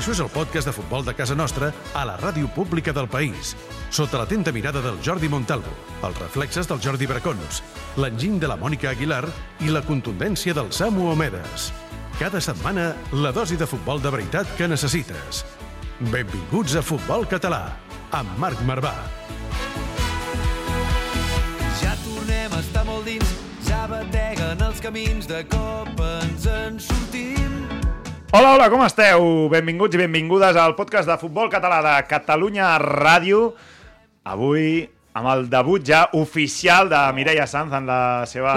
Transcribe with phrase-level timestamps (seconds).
[0.00, 3.50] Això és el podcast de futbol de casa nostra a la ràdio pública del país,
[3.92, 5.74] sota l'atenta mirada del Jordi Montalvo,
[6.08, 7.58] els reflexes del Jordi Bracons,
[8.00, 9.26] l'enginy de la Mònica Aguilar
[9.60, 11.68] i la contundència del Samu Omedes.
[12.16, 15.44] Cada setmana, la dosi de futbol de veritat que necessites.
[16.00, 17.66] Benvinguts a Futbol Català,
[18.16, 18.94] amb Marc Marvà.
[21.84, 23.36] Ja tornem a estar molt dins,
[23.68, 27.09] ja bateguen els camins, de cop ens en sortim.
[28.32, 29.48] Hola, hola, com esteu?
[29.50, 33.48] Benvinguts i benvingudes al podcast de futbol català de Catalunya Ràdio.
[34.30, 34.84] Avui,
[35.18, 38.54] amb el debut ja oficial de Mireia Sanz en la seva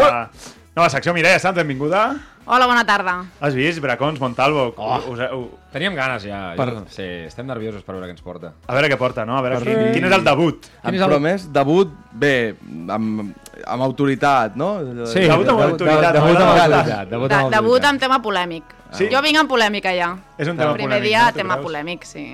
[0.75, 1.15] nova secció.
[1.17, 2.03] Mireia Sanz, benvinguda.
[2.45, 3.15] Hola, bona tarda.
[3.39, 3.79] Has vist?
[3.81, 4.73] Bracons, Montalvo.
[4.75, 4.97] Oh.
[5.13, 6.41] Us, us, Teníem ganes ja.
[6.57, 8.51] Per- Jo, sí, estem nerviosos per veure què ens porta.
[8.67, 9.37] a veure què porta, no?
[9.37, 10.67] A veure quin, quin és el debut.
[10.83, 12.53] Quin Em és el- promès debut, bé,
[12.89, 13.33] amb,
[13.65, 14.75] amb autoritat, no?
[15.07, 17.49] Sí, Debut amb autoritat, Debut amb autoritat.
[17.49, 18.63] Debut amb tema polèmic.
[18.97, 19.07] Sí?
[19.11, 20.11] Jo vinc amb polèmica ja.
[20.37, 21.37] És un tema El primer polèmic, dia, no?
[21.37, 22.25] Tema polèmic, sí.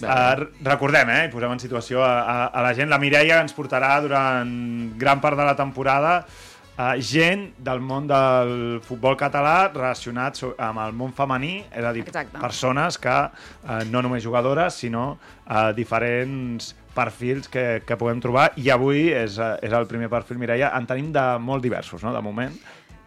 [0.00, 2.88] Uh, recordem, eh, i posem en situació a, a, a la gent.
[2.88, 4.48] La Mireia ens portarà durant
[4.96, 10.80] gran part de la temporada uh, gent del món del futbol català relacionat so- amb
[10.86, 12.40] el món femení, és a dir, Exacte.
[12.40, 18.70] persones que uh, no només jugadores, sinó uh, diferents perfils que, que podem trobar i
[18.72, 20.72] avui és, uh, és el primer perfil, Mireia.
[20.80, 22.56] En tenim de molt diversos, no?, de moment.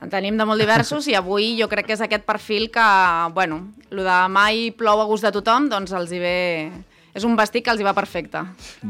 [0.03, 2.87] En tenim de molt diversos i avui jo crec que és aquest perfil que,
[3.33, 6.39] bueno, el de mai plou a gust de tothom, doncs els hi ve...
[7.13, 8.39] És un vestit que els hi va perfecte.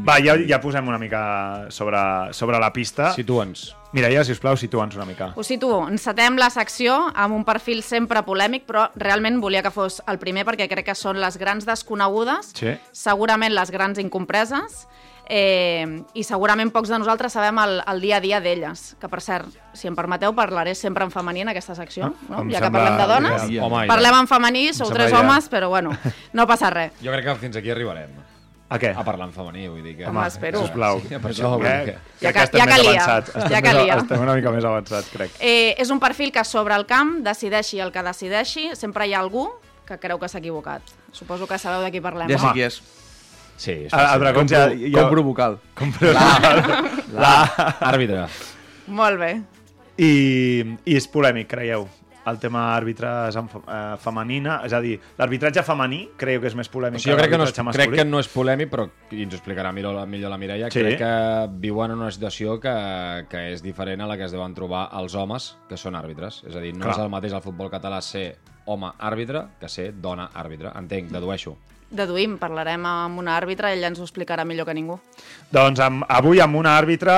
[0.00, 2.00] Va, ja, ja posem una mica sobre,
[2.32, 3.10] sobre la pista.
[3.12, 3.66] Situa'ns.
[3.92, 5.28] Mireia, sisplau, situa'ns una mica.
[5.36, 10.00] Us situo, encetem la secció amb un perfil sempre polèmic, però realment volia que fos
[10.08, 12.72] el primer perquè crec que són les grans desconegudes, Sí.
[12.96, 14.86] segurament les grans incompreses,
[15.28, 18.96] eh, i segurament pocs de nosaltres sabem el, el dia a dia d'elles.
[19.00, 22.50] Que, per cert, si em permeteu, parlaré sempre en femení en aquesta secció, Ah, no?
[22.50, 23.48] ja que parlem de dones.
[23.48, 23.64] ideal.
[23.70, 25.24] Home, Parlem en femení, sou tres ideal.
[25.24, 25.90] homes, però bueno,
[26.32, 26.92] no passa res.
[27.02, 28.10] Jo crec que fins aquí arribarem.
[28.74, 28.94] A què?
[28.96, 30.06] A parlar en femení, vull dir que...
[30.08, 30.62] Home, espero.
[30.64, 30.98] Sisplau.
[31.04, 31.84] Sí, per això, Eh?
[31.84, 31.98] que...
[32.24, 33.02] Ja estem ja més calia.
[33.18, 33.96] Estem ja més- calia.
[34.00, 35.30] Estem una mica més avançats, crec.
[35.38, 39.20] Eh, és un perfil que sobre el camp decideixi el que decideixi, sempre hi ha
[39.20, 39.50] algú
[39.86, 40.80] que creu que s'ha equivocat.
[41.12, 42.26] Suposo que sabeu de qui parlem.
[42.32, 42.80] Ja sé qui és.
[43.56, 44.20] Sí, sí, A, a sí.
[44.20, 44.64] Dragons ja...
[44.68, 45.58] Compro, jo- compro vocal.
[47.14, 48.26] Àrbitre.
[48.94, 49.32] Molt bé.
[50.02, 50.08] I,
[50.90, 51.86] I és polèmic, creieu?
[52.24, 53.42] El tema àrbitres eh,
[54.00, 57.34] femenina, és a dir, l'arbitratge femení creieu que és més polèmic O sigui, jo crec
[57.34, 57.98] que, no és, l'arbitratge crec masculí?
[58.00, 60.70] que no és polèmic, però i ens ho explicarà millor, la- millor la Mireia.
[60.72, 60.80] Sí.
[60.80, 61.10] Crec que
[61.60, 62.72] viuen en una situació que,
[63.28, 66.40] que és diferent a la que es deuen trobar els homes que són àrbitres.
[66.48, 66.96] És a dir, no Clar.
[66.96, 68.38] és el mateix al futbol català ser
[68.72, 70.72] home àrbitre que ser dona àrbitre.
[70.80, 71.58] Entenc, dedueixo.
[71.94, 74.98] Deduïm, parlarem amb una àrbitra i ella ens ho explicarà millor que ningú.
[75.54, 77.14] Doncs amb, avui amb una àrbitre,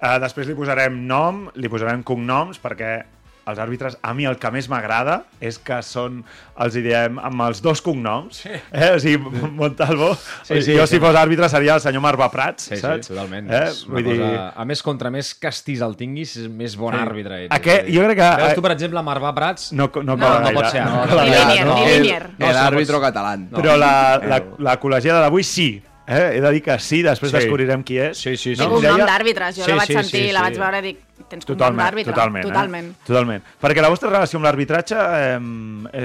[0.00, 2.96] eh, després li posarem nom, li posarem cognoms, perquè
[3.46, 6.24] els àrbitres, a mi el que més m'agrada és que són,
[6.58, 8.40] els hi diem, amb els dos cognoms.
[8.42, 8.50] Sí.
[8.72, 8.88] Eh?
[8.96, 9.18] O sigui,
[9.54, 10.08] Montalvo,
[10.42, 13.06] sí, sí, jo si fos àrbitre seria el senyor Marva Prats, Sí, saps?
[13.06, 13.46] sí, totalment.
[13.52, 13.62] Eh?
[13.68, 14.16] És una Vull dir...
[14.20, 14.48] cosa...
[14.56, 17.00] A més, contra més castís el tinguis, més bon Sí.
[17.04, 17.54] àrbitre ets.
[17.54, 19.70] Aquest- És a dir, jo crec que- Veus tu, per exemple, Marvà Prats...
[19.72, 20.54] No, no, No, no gaire.
[20.58, 21.04] pot ser, no.
[21.06, 21.06] no.
[21.06, 23.48] No, si no árbitro pots- catalán.
[23.54, 25.82] Però la, la, la col·legiada d'avui sí.
[26.06, 26.36] Eh?
[26.36, 27.38] He de dir que sí, després Sí.
[27.40, 28.16] descobrirem qui és.
[28.18, 28.60] Sí, sí, sí.
[28.62, 29.06] No, No, cognom Mireia?
[29.10, 30.44] d'àrbitres, jo Sí, la vaig sí, sentir, sí, la sí.
[30.44, 32.12] vaig veure i dic, tens Totalment, d'àrbitre.
[32.12, 32.90] totalment, totalment.
[32.92, 33.04] Eh?
[33.06, 33.42] totalment.
[33.62, 35.38] Perquè la vostra relació amb l'arbitratge eh,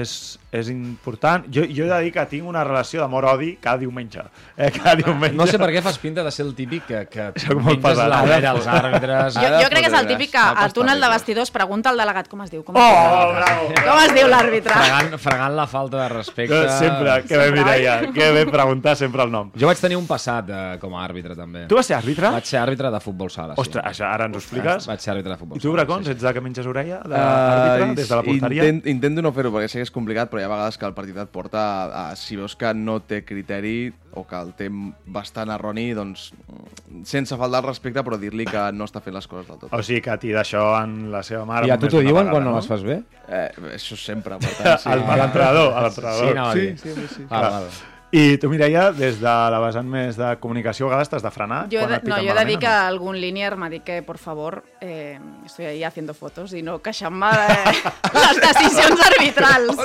[0.00, 0.14] és,
[0.50, 1.44] és important.
[1.52, 4.24] Jo, jo he de dir que tinc una relació d'amor-odi cada diumenge.
[4.56, 4.70] Eh?
[4.74, 5.36] Cada diumenge.
[5.36, 7.28] no sé per què fas pinta de ser el típic que, que
[7.82, 8.08] pesat.
[8.08, 9.36] la vera als àrbitres.
[9.36, 12.00] Jo, jo crec que és el típic que No, al túnel de vestidors pregunta al
[12.00, 12.64] delegat com es diu.
[12.64, 13.68] Com es Oh, diu bravo!
[13.68, 13.84] l'àrbitre?
[13.86, 14.74] Com es diu l'àrbitre?
[14.80, 16.56] Fregant, fregant la falta de respecte.
[16.62, 19.52] Que sempre, que bé, Mireia, que bé preguntar sempre el nom.
[19.58, 21.66] Jo vaig tenir un passat eh, com a àrbitre, també.
[21.70, 22.30] Tu vas ser àrbitre?
[22.34, 24.86] Vaig ser àrbitre de futbol sala, Ostres, això ara ens ho expliques.
[24.90, 26.16] Vaig ser àrbitre de futbol I tu, Bracons, sí, sí.
[26.16, 28.64] ets de que menges orella d'àrbitre Uh, des de la porteria?
[28.68, 30.94] intent, intento no fer-ho perquè sé que és complicat, però hi ha vegades que el
[30.96, 31.82] partit et porta a,
[32.12, 34.66] a, si veus que no té criteri o que el té
[35.08, 39.26] bastant erroni, doncs mm, sense faltar el respecte, però dir-li que no està fent les
[39.26, 39.72] coses del tot.
[39.72, 41.66] O sigui que a ti d'això en la seva mare...
[41.66, 42.98] I a tu t'ho diuen vegada, quan no les fas bé?
[43.28, 43.48] Eh,
[43.78, 44.90] això sempre, per tant, sí.
[44.92, 46.28] Al- A l'entrenador, a l'entrenador.
[46.28, 47.26] Sí, a Sí, sí, sí, sí.
[47.30, 47.70] Val, val.
[48.14, 51.62] I tu, Mireia, des de la vessant més de comunicació, a vegades t'has de frenar
[51.70, 52.88] quan de, no, yo he de dir que no?
[52.90, 57.30] algún linier m'ha dit que, por favor, eh, estoy ahí haciendo fotos i no queixant-me
[57.32, 57.46] de
[58.20, 59.80] les decisions arbitrals.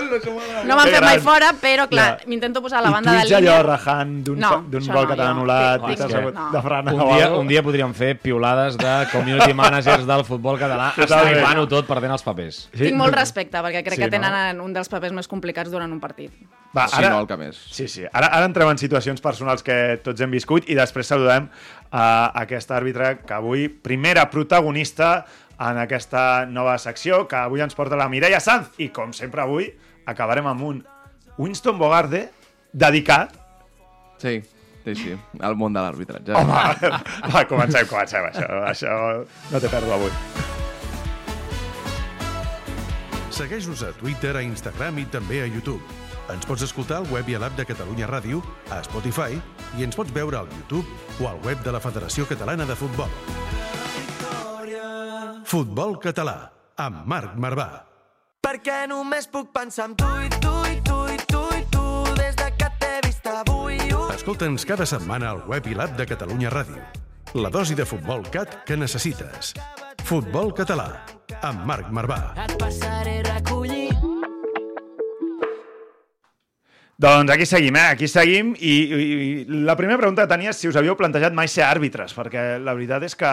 [0.68, 2.28] No m'han fet mai fora, però, clar, Ja.
[2.28, 3.64] m'intento posar a la I banda de tuits allò línia.
[3.64, 6.34] rajant d'un No, d'un això gol no, que t'han jo- anul·lat sí, i t'has hagut
[6.36, 6.50] no.
[6.52, 10.92] de frenar Un dia, un dia podríem fer piulades de community managers del futbol català
[10.98, 12.68] estripant-ho tot perdent els papers.
[12.74, 14.18] Sí, Tinc molt no- respecte, perquè crec Sí, que no?
[14.20, 16.34] tenen un dels papers més complicats durant un partit.
[16.78, 17.58] Va, Si no, el que més.
[17.74, 18.06] Sí, sí.
[18.06, 21.50] Ara, ara entrem en situacions personals que tots hem viscut i després saludem
[21.92, 22.06] a
[22.44, 25.26] aquest àrbitre que avui, primera protagonista
[25.58, 28.76] en aquesta nova secció, que avui ens porta la Mireia Sanz.
[28.78, 29.72] I, com sempre avui,
[30.06, 30.84] acabarem amb un
[31.38, 32.28] Winston Bogarde
[32.74, 33.34] dedicat...
[34.22, 34.40] Sí,
[34.86, 36.34] sí, sí, al món de l'arbitratge.
[36.38, 36.94] Home,
[37.34, 38.94] va, comencem, comencem, això, això
[39.54, 40.14] no té pèrdua avui.
[43.38, 45.84] Segueix-nos a Twitter, a Instagram i també a YouTube.
[46.28, 48.42] Ens pots escoltar al web i a l'app de Catalunya Ràdio,
[48.74, 49.38] a Spotify
[49.80, 50.84] i ens pots veure al YouTube
[51.24, 53.12] o al web de la Federació Catalana de Futbol.
[55.48, 57.70] Futbol català, amb Marc Marvà.
[58.44, 61.86] Perquè només puc pensar en tu i tu i tu i tu i tu
[62.20, 63.80] des de que t'he vist avui.
[63.88, 64.10] Uh.
[64.16, 66.84] Escolta'ns cada setmana al web i l'app de Catalunya Ràdio.
[67.40, 69.54] La dosi de futbol cat que necessites.
[70.04, 70.90] Futbol català,
[71.40, 72.22] amb Marc Marvà.
[72.44, 74.07] Et passaré a recollir.
[76.98, 77.88] Doncs aquí seguim, eh?
[77.94, 79.02] Aquí seguim i, i,
[79.46, 82.56] i la primera pregunta que tenia és si us havíeu plantejat mai ser àrbitres, perquè
[82.58, 83.30] la veritat és que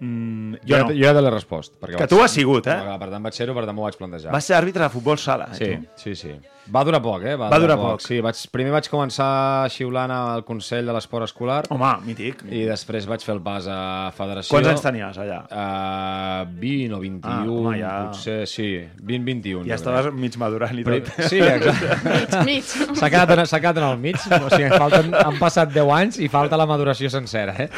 [0.00, 0.90] mm, jo, Jo, no.
[0.90, 1.76] jo ja te l'he respost.
[1.78, 2.74] Perquè Que vaig- tu has sigut, eh?
[2.98, 4.32] Per tant, vaig ser-ho, per tant m'ho vaig plantejar.
[4.34, 5.58] Vas ser àrbitre de futbol sala, eh?
[5.60, 6.02] Sí, tu?
[6.02, 6.34] sí, sí.
[6.72, 7.34] Va durar poc, eh?
[7.40, 8.02] Va durar poc.
[8.04, 12.42] Sí, vaig, primer vaig començar xiulant al Consell de l'Esport Escolar Home, mític.
[12.52, 13.78] i després vaig fer el pas a
[14.16, 14.52] Federació.
[14.52, 15.38] Quants anys tenies allà?
[15.48, 18.68] Uh, 20 o 21, Ah, home, ja- potser, sí,
[19.02, 19.64] 20-21.
[19.68, 21.08] Ja estaves mig madurant i tot.
[21.28, 22.44] Sí, exacte.
[22.48, 22.64] Mig.
[22.64, 26.28] S'ha quedat, en- quedat en el mig, o sigui, falten, han passat 10 anys i
[26.28, 27.68] falta la maduració sencera, eh?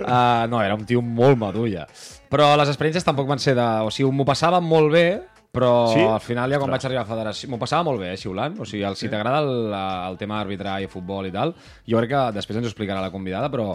[0.00, 1.86] Uh, no, era un tio molt madur ja.
[2.30, 3.64] Però les experiències tampoc van ser de...
[3.86, 5.06] O sigui, m'ho passava molt bé,
[5.52, 6.00] però Sí?
[6.00, 6.84] al final ja quan Ostres.
[6.84, 7.48] vaig arribar a federació...
[7.50, 8.58] M'ho passava molt bé, eh, xiulant.
[8.60, 9.74] O sigui, el, si t'agrada el,
[10.10, 11.54] el tema d'arbitrar i futbol i tal,
[11.86, 13.74] jo crec que després ens ho explicarà la convidada, però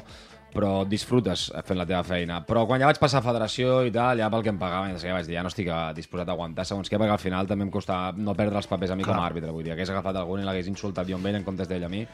[0.56, 2.38] però disfrutes fent la teva feina.
[2.48, 5.12] Però quan ja vaig passar a federació i tal, ja pel que em pagaven, ja
[5.18, 7.66] vaig dir, ja no estic eh, disposat a aguantar, segons què, perquè al final també
[7.68, 9.52] em costava no perdre els papers a mi com a àrbitre.
[9.52, 11.90] Vull dir, hagués agafat algun i l'hagués insultat jo amb ell en comptes d'ell a
[11.92, 12.06] mi.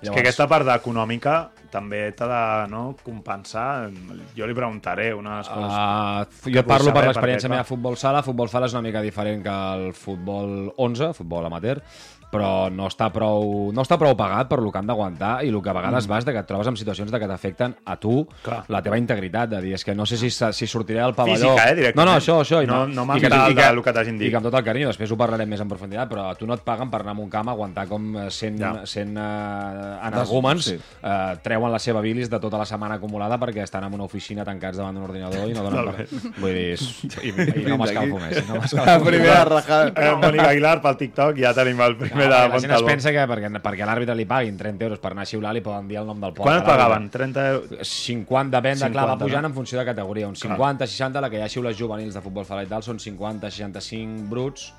[0.00, 1.34] És que aquesta part econòmica
[1.70, 3.88] també t'ha de no, compensar.
[4.36, 5.74] Jo li preguntaré unes coses.
[5.76, 8.24] Uh, jo parlo per l'experiència meva a futbol sala.
[8.26, 11.82] Futbol sala és una mica diferent que el futbol 11, futbol amateur,
[12.30, 15.60] però no està prou, no està prou pagat per lo que han d'aguantar i el
[15.62, 18.20] que a vegades vas de que et trobes en situacions de que t'afecten a tu
[18.20, 18.42] Mm.
[18.42, 18.64] Clar.
[18.68, 21.36] la teva integritat, de dir, és que no sé si, si sortiré al pavelló...
[21.54, 21.96] Física, eh, directament.
[21.96, 22.62] No, no, això, això.
[22.62, 24.28] i No- no que- mental i que- del que t'hagin dit.
[24.28, 26.46] I que amb tot el carinyo, després ho parlarem més en profunditat, però a tu
[26.46, 28.72] no et paguen per anar a un camp a aguantar com eh, 100, Ja.
[28.86, 30.78] 100 uh, energúmens Sí.
[31.02, 34.44] eh, treuen la seva bilis de tota la setmana acumulada perquè estan en una oficina
[34.44, 36.06] tancats davant d'un ordinador i no donen per...
[36.38, 37.04] Vull dir, és...
[37.24, 38.42] i, i no m'escalfo més.
[38.48, 39.92] No La primera rajada.
[39.96, 42.84] Eh, Mònica Aguilar pel TikTok, ja tenim el No, primer perquè de la gent es
[42.86, 45.64] pensa que perquè, perquè a l'àrbitre li paguin 30 euros per anar a xiular li
[45.64, 46.46] poden dir el nom del poble.
[46.48, 47.08] Quan et pagaven?
[47.12, 47.94] 30 euros?
[47.94, 50.28] 50, depèn de, clar, 50, va pujant en funció de categoria.
[50.30, 53.02] Uns 50, 60, la que hi ha xiules juvenils de futbol sala i tal, són
[53.02, 54.70] 50, 65 bruts.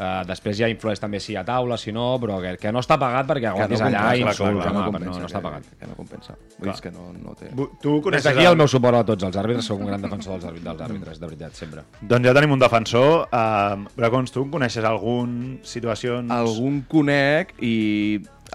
[0.00, 2.80] Uh, després ja influeix també si hi ha taula, si no, però que, que no
[2.80, 5.66] està pagat perquè aguantis allà i clar, però no, no està pagat.
[5.66, 6.36] Que, que no compensa.
[6.56, 7.50] Vull dir, que no, no té...
[7.52, 8.52] Tu Des coneixes d'aquí el...
[8.54, 11.20] el meu suport a tots els àrbitres, sóc un gran defensor dels àrbitres, dels àrbitres
[11.20, 11.84] de veritat, sempre.
[12.00, 13.26] Doncs ja tenim un defensor.
[13.28, 16.32] Uh, Bracons, tu coneixes algun situacions...
[16.32, 17.76] Algun conec i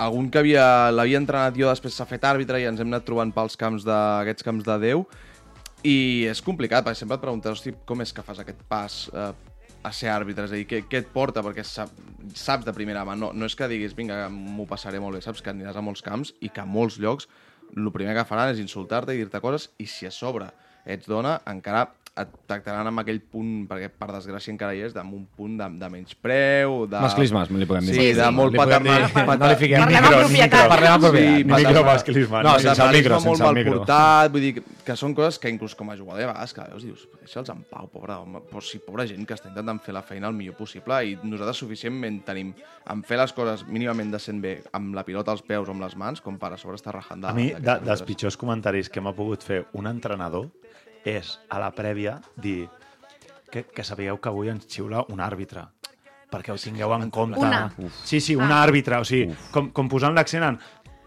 [0.01, 3.31] algun que havia l'havia entrenat jo, després s'ha fet àrbitre i ens hem anat trobant
[3.35, 5.05] pels camps de, aquests camps de Déu
[5.85, 9.29] i és complicat, perquè sempre et preguntes hosti, com és que fas aquest pas eh,
[9.85, 11.43] a ser àrbitre, és a dir, què, què et porta?
[11.45, 11.91] Perquè sap,
[12.33, 15.43] saps de primera mà, no, no és que diguis, vinga, m'ho passaré molt bé, saps
[15.45, 17.29] que aniràs a molts camps i que a molts llocs
[17.75, 20.49] el primer que faran és insultar-te i dir-te coses i si a sobre
[20.85, 25.11] ets dona, encara et tractaran amb aquell punt, perquè per desgràcia encara hi és, amb
[25.17, 26.99] un punt de, de menyspreu, de...
[27.03, 27.95] Masclismes, li podem dir.
[27.97, 29.39] Sí, de molt Li podem dir- paternal.
[29.41, 30.53] No li fiquem Parlem micro, ni propietat.
[30.55, 30.69] micro.
[30.71, 31.35] Parlem amb Sí, propietat.
[31.35, 31.73] Ni paternal.
[31.73, 32.37] micromasclisme.
[32.37, 33.73] No, No, sense el micro, molt sense el mal micro.
[33.81, 36.61] portat, vull dir que- que són coses que inclús com a jugador a vegades que
[36.71, 39.93] veus dius, deixa'ls en pau, pobre home, però sí, pobra gent que està intentant fer
[39.93, 42.53] la feina el millor possible i nosaltres suficientment tenim
[42.87, 45.97] en fer les coses mínimament decent bé amb la pilota als peus o amb les
[45.97, 49.01] mans com per a sobre estar rajant de, A mi, de, dels pitjors comentaris que
[49.01, 50.47] m'ha pogut fer un entrenador
[51.05, 52.65] és, a la prèvia, dir
[53.51, 55.67] que, que sapigueu que avui ens xiula un àrbitre
[56.31, 57.39] perquè ho tingueu en compte.
[57.39, 57.69] Una.
[58.03, 60.59] Sí, sí, un àrbitre, o sigui, com, com posant l'accent en...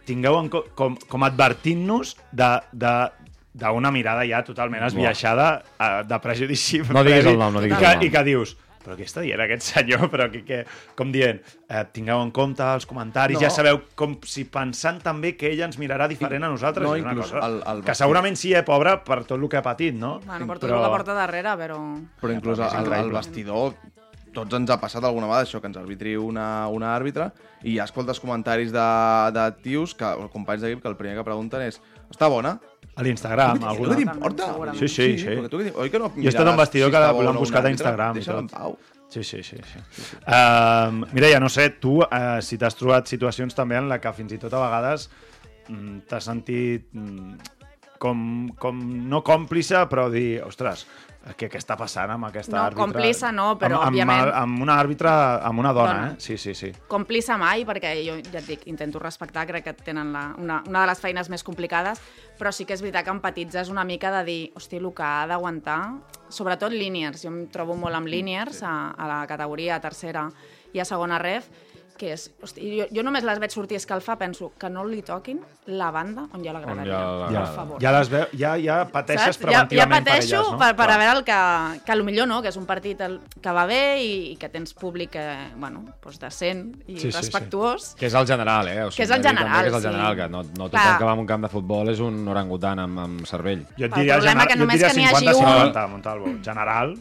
[0.08, 2.92] Tingueu en co com, com advertint-nos de, de,
[3.60, 6.80] d'una mirada ja totalment esbiaixada, eh, de prejudici.
[6.88, 8.06] No diguis el nom, no diguis i que, el nom.
[8.06, 8.54] I que dius,
[8.88, 10.08] però què està dient aquest senyor?
[10.10, 10.62] Però que, que,
[10.96, 13.44] com dient, eh, tingueu en compte els comentaris, No.
[13.44, 16.82] ja sabeu, com si pensant també que ell ens mirarà diferent a nosaltres.
[16.88, 19.60] No, una inclús cosa el- el que segurament sí, eh, pobre, per tot el que
[19.60, 20.16] ha patit, no?
[20.24, 21.78] Bueno, per tot el que porta darrere, però...
[22.24, 23.18] Però inclús al, al increïble.
[23.20, 23.74] vestidor
[24.32, 27.30] tots ens ha passat alguna vegada això, que ens arbitri una, una àrbitre
[27.64, 28.84] i ja escoltes comentaris de,
[29.34, 31.80] de tios, que, o companys d'equip, que el primer que pregunten és
[32.12, 32.58] està bona?
[32.98, 33.70] A l'Instagram, Alguna...
[33.70, 33.88] alguna...
[33.94, 34.46] No t'importa?
[34.74, 35.26] Sí, sí, sí.
[35.30, 37.68] perquè tu, oi que no Jo he estat miraràs vestidor si que l'han buscat a
[37.68, 37.76] àrbitre?
[37.76, 38.42] Instagram i Deixa'l tot.
[38.42, 38.78] en pau.
[39.08, 39.56] Sí, sí, sí.
[39.64, 39.78] sí.
[40.26, 44.34] Uh, Mireia, no sé, tu, uh, si t'has trobat situacions també en la que fins
[44.34, 45.06] i tot a vegades
[45.68, 47.54] mm, t'has sentit mm,
[47.98, 48.78] com, com
[49.08, 50.86] no còmplice, però dir, ostres,
[51.36, 52.84] què, què està passant amb aquesta No, àrbitre?
[52.84, 55.10] còmplice no, però, amb, òbviament- Amb, amb una àrbitre,
[55.44, 56.06] amb una dona, Dona.
[56.12, 56.16] eh?
[56.18, 56.70] Sí, sí, sí.
[56.88, 60.80] Còmplice mai, perquè jo ja et dic, intento respectar, crec que tenen la, una, una
[60.82, 62.00] de les feines més complicades,
[62.38, 65.26] però sí que és veritat que empatitzes una mica de dir, hosti, el que ha
[65.26, 65.80] d'aguantar,
[66.30, 70.28] sobretot líniers, jo em trobo molt amb líniers a, a la categoria tercera
[70.72, 71.48] i a segona ref,
[71.98, 75.02] que és, hosti, jo, jo només les veig sortir a escalfar, penso que no li
[75.02, 77.52] toquin la banda on jo l'agradaria, ja per l'agrada.
[77.56, 77.80] favor.
[77.82, 79.38] Ja, les veu, ja, ja pateixes Saps?
[79.42, 80.58] Ja, ja preventivament pateixo per elles, no?
[80.62, 81.38] per, per a veure el que,
[81.84, 84.36] que a lo millor no, que és un partit el, que va bé i, i
[84.40, 87.16] que tens públic eh, bueno, doncs decent i Sí, sí, sí.
[87.18, 87.90] respectuós.
[87.98, 88.84] Que és el general, eh?
[88.86, 89.88] O Que és el general, Que és el sí.
[89.88, 90.98] general, que no, no tothom Clar.
[90.98, 93.66] que va a un camp de futbol és un orangutan amb, amb cervell.
[93.76, 96.32] Jo et El diria, problema gener- que jo et diria que n'hi hagi 50-50, Montalvo.
[96.44, 96.94] General,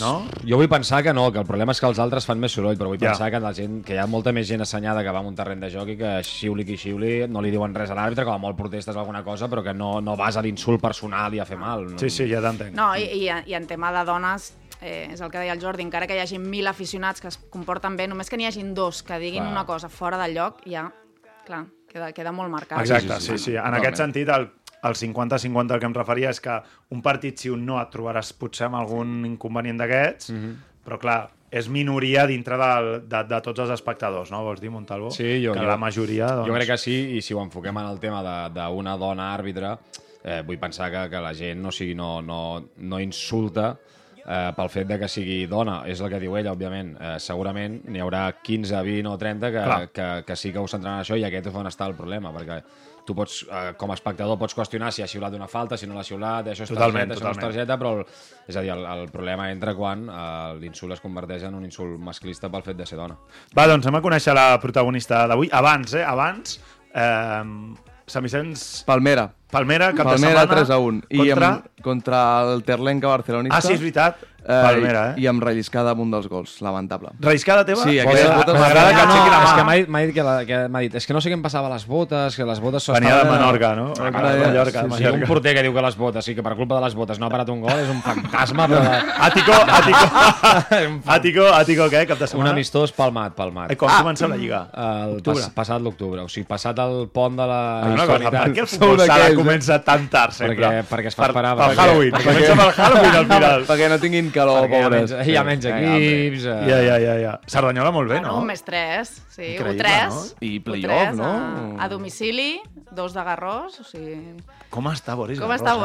[0.00, 0.26] no?
[0.46, 2.76] Jo vull pensar que no, que el problema és que els altres fan més soroll,
[2.78, 3.10] però vull Ja.
[3.12, 5.34] pensar que, la gent, que hi ha molta més gent assenyada que va a un
[5.34, 8.34] terreny de joc i que xiuli qui xiuli no li diuen res a l'àrbitre, com
[8.34, 11.44] a molt protestes alguna cosa, però que no, no vas a l'insult personal i a
[11.46, 11.84] fer mal.
[11.92, 11.98] No?
[11.98, 12.74] Sí, sí, ja t'entenc.
[12.74, 15.82] No, i, i, i en tema de dones, eh, és el que deia el Jordi,
[15.82, 19.02] encara que hi hagi mil aficionats que es comporten bé, només que n'hi hagin dos
[19.02, 19.52] que diguin Clar.
[19.52, 20.86] una cosa fora del lloc, ja,
[21.46, 22.80] clar, queda, queda molt marcat.
[22.80, 23.44] Exacte, sí, sí, sí, sí.
[23.44, 23.50] sí.
[23.56, 23.80] En Totalment.
[23.82, 24.48] aquest sentit, el,
[24.82, 26.54] el 50-50 al que em referia és que
[26.90, 30.56] un partit sí un no et trobaràs potser amb algun inconvenient d'aquests, Mhm.
[30.86, 34.44] però clar, és minoria dintre del, de, de tots els espectadors, no?
[34.44, 35.10] Vols dir, Montalvo?
[35.10, 36.48] Sí, jo- que jo- la majoria, doncs...
[36.48, 39.76] Jo crec que sí, i si ho enfoquem en el tema de- d'una dona àrbitre,
[40.22, 43.76] eh, vull pensar que, que la gent no, sigui, no, no, no insulta
[44.26, 45.82] eh, pel fet de que sigui dona.
[45.88, 46.94] És el que diu ella, òbviament.
[47.00, 49.88] Eh, segurament n'hi haurà 15, 20 o 30 que, Clar.
[49.90, 52.30] que, que sí que ho centraran en això i aquest és on està el problema,
[52.32, 52.62] perquè
[53.06, 55.94] tu pots, eh, com a espectador, pots qüestionar si ha xiulat una falta, si no
[55.94, 57.56] l'ha xiulat, això és Totalment, targeta, això no és totalment.
[57.56, 58.04] targeta, però el,
[58.48, 61.98] és a dir, el, el problema entra quan eh, l'insult es converteix en un insult
[61.98, 63.16] masclista pel fet de ser dona.
[63.56, 65.50] Va, doncs anem a conèixer la protagonista d'avui.
[65.52, 66.04] Abans, eh?
[66.06, 66.60] Abans,
[66.94, 67.44] eh,
[68.10, 68.84] Sant Vicenç...
[68.86, 69.28] Palmera.
[69.50, 70.64] Palmera, cap Palmera de setmana...
[70.66, 71.02] 3 a 1.
[71.10, 71.48] I Contra...
[71.48, 72.18] amb, contra
[72.54, 73.56] el Terlenca barcelonista.
[73.58, 74.26] Ah, sí, és veritat.
[74.40, 75.20] Palmera, eh?
[75.20, 77.10] I amb relliscada amb un dels gols, lamentable.
[77.20, 77.82] Relliscada teva?
[77.84, 79.64] Sí, Pues, aquelles botes- M'agrada que no, aixequi la és que mà.
[79.68, 81.42] m'ha dit, m'ha dit, que, la, que m'ha dit, és que no sé què em
[81.44, 83.90] passava a les botes, que les botes Venia de Menorca, no?
[84.00, 85.18] Ah, De Mallorca, de sí, sí, Mallorca.
[85.20, 87.26] un porter que diu que les botes, sí, que per culpa de les botes no
[87.26, 88.80] ha parat un gol, és un fantasma, però...
[89.28, 90.08] Àtico, Àtico,
[91.18, 92.06] Àtico, Àtico, què?
[92.08, 92.50] Cap de un setmana?
[92.56, 93.70] amistós palmat, palmat.
[93.70, 94.62] Eh, quan comença la Lliga?
[94.72, 95.42] El Octubre.
[95.44, 98.64] pas, passat l'octubre, o sigui, passat el pont de la Ah, una cosa, per què
[98.64, 99.36] el futbol d'aquells, eh?
[99.42, 100.56] Comença tan tard sempre?
[100.56, 103.64] Perquè- perquè es fa Per- esperar, Pel perquè- Halloween, perquè- comença pel Halloween al final.
[103.70, 105.10] Perquè no tinguin calor, Perquè hi ha pobres.
[105.12, 106.44] menys, hi ha menys equips...
[106.44, 107.34] eh, Ja, ja, ja, ja.
[107.46, 108.38] Cerdanyola molt bé, Bueno, no?
[108.40, 110.08] un més 3, sí, Increïble, un 3.
[110.14, 110.24] no?
[110.40, 111.30] I playoff, tres no?
[111.78, 114.36] A, a domicili, dos de Garrós, o sigui...
[114.70, 115.38] Com està Boris?
[115.40, 115.80] Com Garros, està eh?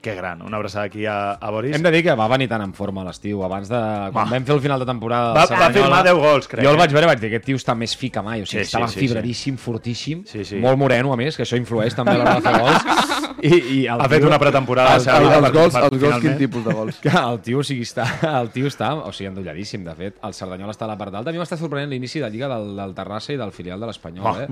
[0.00, 1.74] Que gran, una abraçada aquí a, a Boris.
[1.74, 3.78] Hem de dir que va venir tan en forma l'estiu, abans de...
[4.14, 4.30] Quan Va.
[4.30, 5.32] vam fer el final de temporada...
[5.34, 6.62] Va, va firmar 10 gols, crec.
[6.62, 6.82] Jo el eh?
[6.84, 8.44] vaig veure i vaig dir, aquest tio està més fi que mai.
[8.44, 10.60] O sigui, Sí, sí, estava sí, fibradíssim, fortíssim, Sí, sí.
[10.62, 12.86] molt moreno, a més, que això influeix també a l'hora de fer gols.
[13.48, 14.94] I, i el Ha fet tio- una pretemporada.
[14.98, 16.96] Els, a la els, gols, per- els gols, quin tipus de gols?
[17.04, 18.06] que el tio, o sigui, està,
[18.38, 20.22] el tio està, o sigui, endolladíssim, de fet.
[20.26, 21.30] El Cerdanyola està a la part d'alta.
[21.30, 24.26] A mi m'està sorprenent l'inici de Lliga del, del Terrassa i del filial de l'Espanyol,
[24.30, 24.38] Oh.
[24.46, 24.48] eh?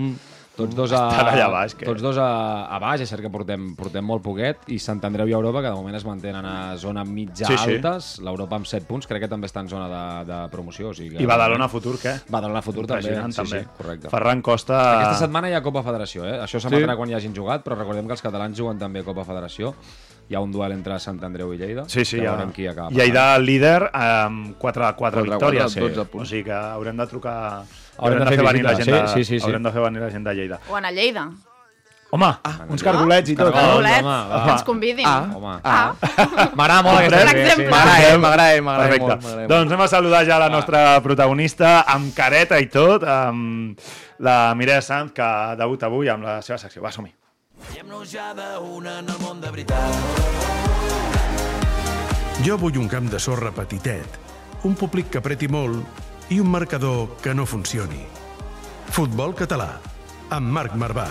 [0.56, 3.28] Tots dos a, Estan allà baix, que- tots dos a, a baix, és cert que
[3.28, 6.76] portem, portem molt poquet, i Sant Andreu i Europa, que de moment es mantenen a
[6.80, 7.76] zona mitja Sí, sí.
[8.24, 10.88] l'Europa amb 7 punts, crec que també està en zona de, de promoció.
[10.90, 12.14] O sigui que, I Badalona Futur, què?
[12.32, 13.60] Badalona Futur també, sí, també.
[13.60, 14.08] sí, correcte.
[14.08, 14.80] Ferran Costa...
[14.96, 16.40] Aquesta setmana hi ha Copa Federació, eh?
[16.40, 19.74] Això s'emetrà quan hi hagin jugat, però recordem que els catalans juguen també Copa Federació.
[20.28, 21.84] Hi ha un duel entre Sant Andreu i Lleida.
[21.86, 22.32] Sí, sí, ja.
[22.32, 22.90] veurem qui acaba.
[22.90, 25.62] Lleida líder amb 4, 4 Quatre, victòries.
[25.76, 26.24] quatre, 12 punts.
[26.24, 27.36] O sigui que haurem de trucar...
[27.98, 29.44] Haurem de fer venir la gent de, sí, sí, sí.
[29.46, 30.60] Haurem de fer venir la gent de Lleida.
[30.70, 31.28] O anar a Lleida.
[32.16, 32.28] Home,
[32.70, 33.50] uns cargolets i tot.
[33.52, 35.06] Cargolets, home, que ens convidin.
[35.08, 35.26] Ah.
[35.34, 35.54] Home.
[35.64, 35.94] Ah.
[36.58, 37.66] M'agrada molt aquesta idea, exemple.
[37.72, 39.02] M'agrada, m'agrada, m'agrada molt.
[39.02, 39.50] m'agrada molt.
[39.50, 43.82] Doncs anem a saludar ja la nostra protagonista amb careta i tot, amb
[44.22, 46.84] la Mireia Sanz, que debuta avui amb la seva secció.
[46.86, 47.10] Va, som-hi.
[47.66, 49.90] Veiem-nos ja d'una en el món de veritat.
[52.46, 54.20] Jo vull un camp de sorra petitet,
[54.68, 58.02] un públic que apreti molt i un marcador que no funcioni.
[58.90, 59.76] Futbol català,
[60.30, 61.06] amb Marc Marvà.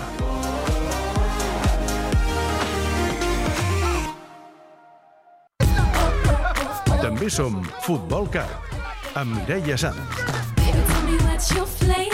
[7.00, 8.74] També som Futbol Cat,
[9.16, 10.26] amb Mireia Sans.
[10.58, 12.05] Baby, tell me.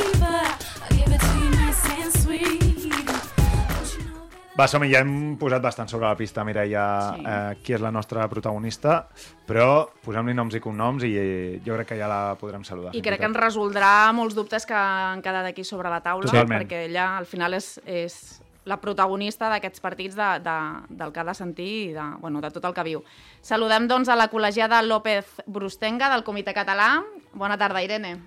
[4.58, 6.84] Va, som ja hem posat bastant sobre la pista, Mireia,
[7.16, 7.24] Sí.
[7.26, 9.08] eh, qui és la nostra protagonista,
[9.48, 12.94] però posem-li noms i cognoms i eh, jo crec que ja la podrem saludar.
[12.94, 16.62] I crec que ens resoldrà molts dubtes que han quedat aquí sobre la taula, Totalment.
[16.68, 20.58] perquè ella al final és, és la protagonista d'aquests partits de, de,
[20.90, 23.04] del que ha de sentir i de, bueno, de tot el que viu.
[23.42, 27.02] Saludem doncs a la col·legiada López Brustenga del Comitè Català.
[27.34, 28.20] Bona tarda, Irene.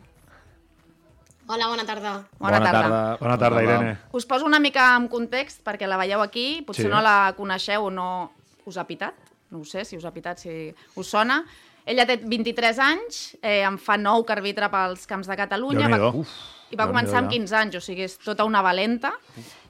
[1.46, 2.12] Hola, bona tarda.
[2.38, 3.16] Bona, tarda.
[3.20, 3.98] Bona tarda, Irene.
[4.12, 6.90] Us poso una mica en context perquè la veieu aquí, potser Sí.
[6.90, 8.32] no la coneixeu o no
[8.64, 9.14] us ha pitat,
[9.50, 11.44] no ho sé si us ha pitat, si us sona.
[11.84, 15.98] Ella té 23 anys, eh, en fa 9 que arbitra pels camps de Catalunya, va,
[15.98, 16.24] Déu-n'hi-do.
[16.70, 19.12] i va començar amb 15 anys, o sigui, és tota una valenta.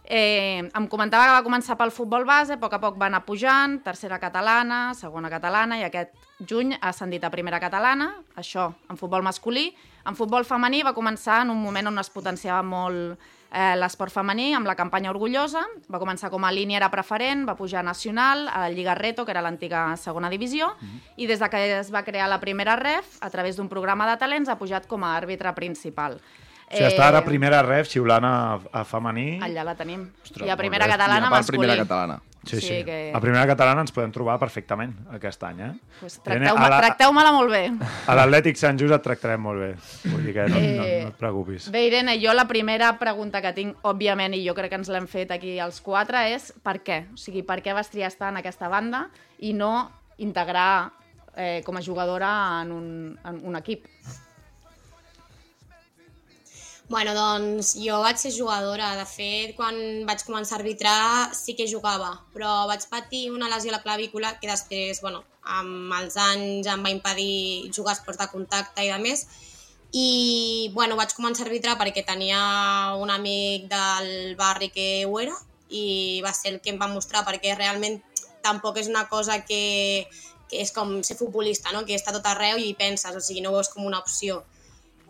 [0.04, 3.22] Eh, em comentava que va començar pel futbol base, a poc a poc va anar
[3.24, 6.12] pujant, tercera catalana, segona catalana, i aquest
[6.44, 9.70] juny ha ascendit a primera catalana, això en futbol masculí.
[10.04, 13.16] En futbol femení va començar en un moment on es potenciava molt
[13.54, 15.64] eh, l'esport femení, amb la campanya Orgullosa.
[15.88, 19.32] Va començar com a línia era preferent, va pujar a Nacional, a Lliga Reto, que
[19.32, 20.74] era l'antiga segona divisió,
[21.16, 24.18] i des de que es va crear la primera ref, a través d'un programa de
[24.20, 26.20] talents, ha pujat com a àrbitre principal.
[26.70, 29.38] O sigui, està ara Eh, primera ref xiulant a, a femení.
[29.42, 30.08] Allà la tenim.
[30.24, 31.58] Ostres, I a primera catalana I a masculí.
[31.58, 32.20] primera catalana.
[32.44, 32.66] Sí, sí.
[32.66, 35.72] Sí, que- A primera catalana ens podem trobar perfectament aquest any, eh?
[36.00, 37.72] Pues Irene, Tracteu-me a la- tracteu molt bé.
[38.06, 39.70] A l'Atlètic Sant Just et tractarem molt bé.
[40.10, 41.70] Vull dir que no, no, Eh, no et preocupis.
[41.70, 45.06] Bé, Irene, jo la primera pregunta que tinc, òbviament, i jo crec que ens l'hem
[45.06, 47.06] fet aquí els quatre, és per què?
[47.14, 50.92] O sigui, per què vas triar estar en aquesta banda i no integrar
[51.36, 53.86] eh, com a jugadora en un, en un equip?
[56.94, 58.92] Bueno, doncs jo vaig ser jugadora.
[58.94, 59.74] De fet, quan
[60.06, 64.30] vaig començar a arbitrar sí que jugava, però vaig patir una lesió a la clavícula
[64.38, 65.24] que després, bueno,
[65.56, 69.26] amb els anys em va impedir jugar esports de contacte i de més.
[69.90, 72.38] I, bueno, vaig començar a arbitrar perquè tenia
[73.02, 75.34] un amic del barri que ho era
[75.74, 77.98] i va ser el que em va mostrar perquè realment
[78.46, 80.06] tampoc és una cosa que,
[80.46, 81.82] que és com ser futbolista, no?
[81.82, 84.44] que està tot arreu i penses, o sigui, no ho veus com una opció.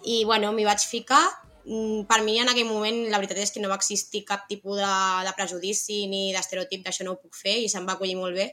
[0.00, 1.26] I bueno, m'hi vaig ficar.
[1.64, 4.76] Mm, Per mi en aquell moment la veritat és que no va existir cap tipus
[4.76, 4.94] de,
[5.25, 8.50] de prejudici ni d'estereotip d'això no ho puc fer i se'm va acollir molt bé.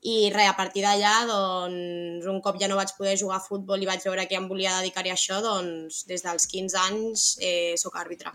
[0.00, 3.82] I res, a partir d'allà, doncs, un cop ja no vaig poder jugar a futbol
[3.82, 7.76] i vaig veure que em volia dedicar-hi a això, doncs, des dels 15 anys eh,
[7.76, 8.32] sóc àrbitre.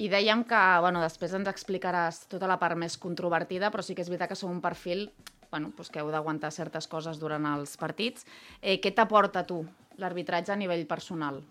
[0.00, 4.00] I dèiem que, bueno, després ens explicaràs tota la part més controvertida, però sí que
[4.00, 5.10] és veritat que sou un perfil
[5.52, 8.24] bueno, doncs que heu d'aguantar certes coses durant els partits.
[8.62, 9.60] Eh, què t'aporta tu
[10.00, 11.42] l'arbitratge a nivell personal?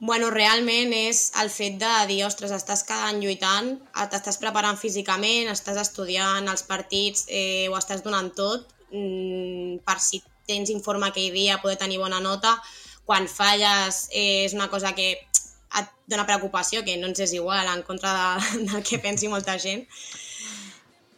[0.00, 3.72] Bueno, realment és el fet de dir, ostres, estàs cada any lluitant,
[4.12, 10.22] t'estàs preparant físicament, estàs estudiant els partits, eh, ho estàs donant tot, mm, per si
[10.46, 12.54] tens informe aquell dia poder tenir bona nota.
[13.04, 15.10] Quan falles eh, és una cosa que
[15.78, 19.58] et dona preocupació, que no ens és igual, en contra de, del que pensi molta
[19.58, 19.84] gent.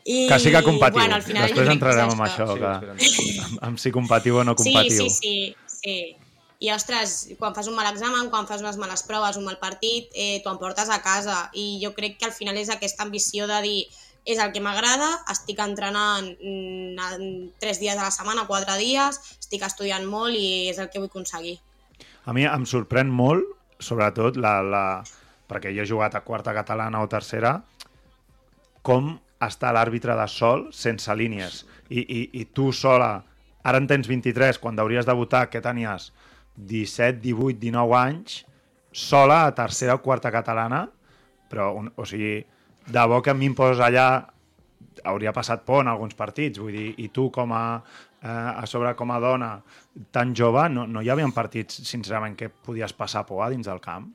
[0.04, 0.98] I, Que sí que competiu.
[0.98, 2.48] Bueno, al final Després entrarem amb això.
[2.48, 5.04] això, que, amb, amb si competiu o no competiu.
[5.04, 6.29] Sí, sí, sí, sí.
[6.60, 10.10] I, ostres, quan fas un mal examen, quan fas unes males proves, un mal partit,
[10.12, 11.46] eh, t'ho emportes a casa.
[11.56, 13.80] I jo crec que al final és aquesta ambició de dir
[14.28, 19.64] és el que m'agrada, estic entrenant mm, tres dies a la setmana, quatre dies, estic
[19.64, 21.56] estudiant molt i és el que vull aconseguir.
[22.28, 23.48] A mi em sorprèn molt,
[23.80, 24.84] sobretot, la, la...
[25.48, 27.56] perquè jo he jugat a quarta catalana o tercera,
[28.84, 31.64] com està l'àrbitre de sol sense línies.
[31.88, 33.14] I, i, I tu sola,
[33.64, 36.12] ara en tens 23, quan hauries de votar, que tenies
[36.66, 38.44] 17, 18, 19 anys,
[38.92, 40.84] sola a tercera o quarta catalana,
[41.50, 42.40] però, un, o sigui,
[42.90, 44.06] de bo que a mi em poses allà
[45.04, 47.80] hauria passat por en alguns partits, vull dir, i tu com a,
[48.22, 49.52] eh, a sobre com a dona
[50.12, 53.80] tan jove, no, no hi havia partits, sincerament, que podies passar por a dins del
[53.80, 54.10] camp?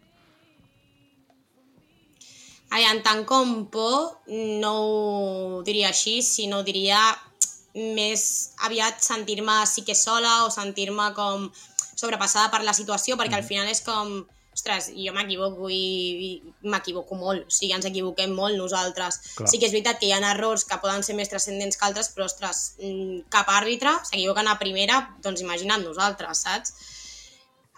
[2.76, 7.00] En tant com por, no ho diria així, sinó diria
[7.76, 11.50] més aviat sentir-me sí que sola o sentir-me com
[11.96, 14.22] sobrepassada per la situació, perquè al final és com,
[14.56, 15.84] ostres, jo m'equivoco i,
[16.26, 19.20] i m'equivoco molt, o sigui, ens equivoquem molt nosaltres.
[19.36, 19.50] Clar.
[19.52, 22.14] Sí que és veritat que hi ha errors que poden ser més transcendents que altres,
[22.16, 26.76] però, ostres, mm, cap àrbitre s'equivoquen a primera, doncs imagina't nosaltres, saps?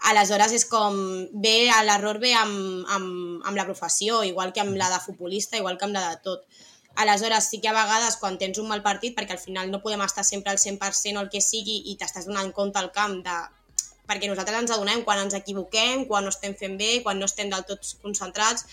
[0.08, 0.94] Aleshores és com,
[1.42, 5.78] bé, l'error ve amb, amb, amb la professió, igual que amb la de futbolista, igual
[5.78, 6.46] que amb la de tot.
[7.02, 10.02] Aleshores sí que a vegades quan tens un mal partit, perquè al final no podem
[10.06, 13.36] estar sempre al 100% o el que sigui i t'estàs donant compte al camp de
[14.08, 17.50] perquè nosaltres ens adonem quan ens equivoquem, quan no estem fent bé, quan no estem
[17.52, 18.64] del tot concentrats.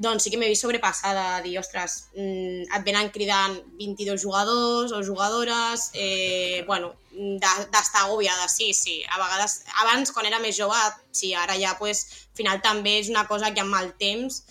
[0.00, 4.92] doncs sí que m'he vist sobrepassada, de dir, ostres, mm, et venen cridant 22 jugadors
[4.96, 9.02] o jugadores, eh, bueno, de- d'estar agobiada, sí, sí.
[9.10, 10.78] A vegades, abans, quan era més jove,
[11.10, 14.42] sí, ara ja, pues, al final també és una cosa que amb el temps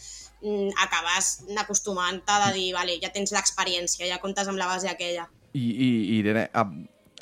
[0.44, 5.26] mm, acabes acostumant-te de dir, vale, ja tens l'experiència, ja comptes amb la base aquella.
[5.54, 6.50] I, i, i Irene,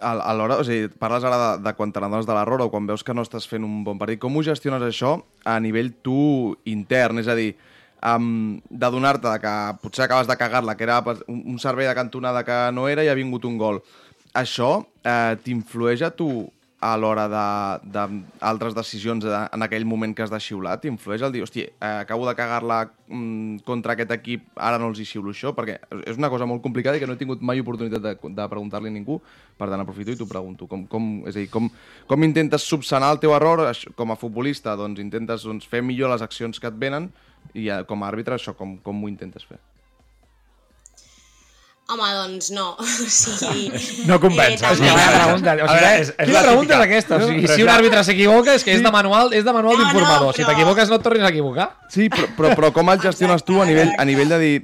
[0.02, 2.88] a, l'hora, o sigui, parles ara de, de quan te n'adones de l'error o quan
[2.90, 6.56] veus que no estàs fent un bon partit, com ho gestiones això a nivell tu
[6.70, 7.22] intern?
[7.24, 7.54] És a dir,
[8.06, 12.60] um, de que potser acabes de cagar-la, que era un, un servei de cantonada que
[12.74, 13.82] no era i ha vingut un gol.
[14.38, 16.30] Això eh, t'influeix a tu
[16.80, 20.76] a l'hora d'altres de, decisions de, en aquell moment que has de xiular?
[20.82, 25.02] T'influeix el dir, hòstia, eh, acabo de cagar-la mm, contra aquest equip, ara no els
[25.02, 25.56] hi xiulo això?
[25.58, 28.50] Perquè és una cosa molt complicada i que no he tingut mai oportunitat de, de
[28.52, 29.18] preguntar-li a ningú,
[29.58, 30.70] per tant aprofito i t'ho pregunto.
[30.70, 31.72] Com, com, és a dir, com,
[32.10, 33.66] com intentes subsanar el teu error
[33.98, 34.78] com a futbolista?
[34.78, 37.10] Doncs intentes doncs, fer millor les accions que et venen
[37.56, 39.58] i eh, com a àrbitre això com, com ho intentes fer?
[41.90, 42.76] Home, doncs no.
[42.80, 43.72] O sigui,
[44.08, 44.62] No convences.
[44.62, 46.78] Eh, també- Quina pregunta, o sigui, veure, és, és- la pregunta típica.
[46.78, 47.16] és aquesta?
[47.16, 49.78] O sigui, si un la- àrbitre s'equivoca és que és de manual, és de manual
[49.78, 50.34] No, no, d'informador.
[50.36, 51.70] Si però- t'equivoques no et tornis a equivocar.
[51.90, 54.58] Sí, però, però, però com el gestiones tu a nivell, a nivell de dir...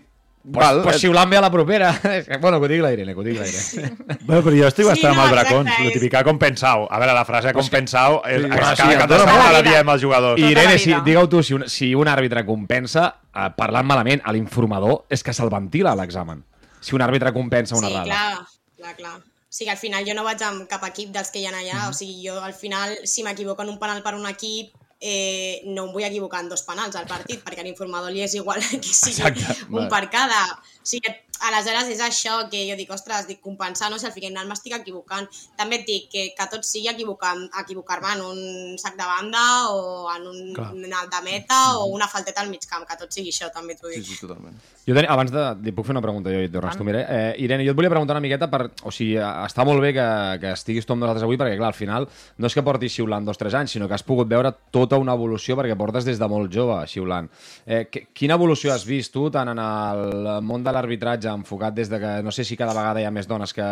[0.45, 1.93] Val, pues, pues eh, xiulant bé a la propera.
[2.41, 3.93] Bueno, que ho digui la Irene, que ho digui la Irene.
[4.27, 5.69] Bé, però jo estic Sí, bastant no, amb els bracons.
[5.69, 6.83] exacte, Lo és- típic, com pensau.
[6.91, 9.53] A veure, la frase com pensau és, Sí, cada sí, setmana molt.
[9.53, 10.37] la diem als jugadors.
[10.37, 13.87] I Tota Irene, la si, digue-ho tu, si un, si un àrbitre compensa, eh, parlant
[13.87, 16.43] malament, a l'informador és que se'l ventila a l'examen.
[16.83, 18.05] Si un àrbitre compensa una sí, errada.
[18.11, 19.17] clar, clar, clar.
[19.23, 21.87] O sigui, al final jo no vaig amb cap equip dels que hi ha allà,
[21.89, 25.85] o sigui, jo al final, si m'equivoco en un penal per un equip, eh, no
[25.87, 28.93] em vull equivocar en dos penals al partit, perquè a l'informador li és igual que
[28.95, 29.89] sigui Exacte, un vale.
[29.91, 30.41] per cada.
[30.83, 31.13] O sigui,
[31.47, 35.27] aleshores és això que jo dic, ostres, dic, compensar, no sé, al final m'estic equivocant.
[35.59, 40.11] També et dic que, que tot sigui equivocar- equivocar-me en un sac de banda o
[40.13, 40.41] en un,
[40.83, 43.75] un alt de meta o una falteta al mig camp, que tot sigui això, també
[43.79, 44.11] t'ho Sí, dic.
[44.11, 44.59] sí, totalment.
[44.83, 45.41] Jo tenia, abans de...
[45.63, 47.05] Li puc fer una pregunta jo i et respondiré.
[47.07, 48.65] Eh, Irene, jo et volia preguntar una miqueta per...
[48.83, 50.07] O sigui, està molt bé que,
[50.43, 53.23] que estiguis tu amb nosaltres avui perquè, clar, al final no és que portis xiulant
[53.23, 56.19] dos o tres anys, sinó que has pogut veure tota una evolució perquè portes des
[56.19, 57.31] de molt jove xiulant.
[57.65, 61.89] Eh, que, quina evolució has vist tu tant en el món de l'arbitratge enfocat des
[61.89, 63.69] de que no sé si cada vegada hi ha més dones que,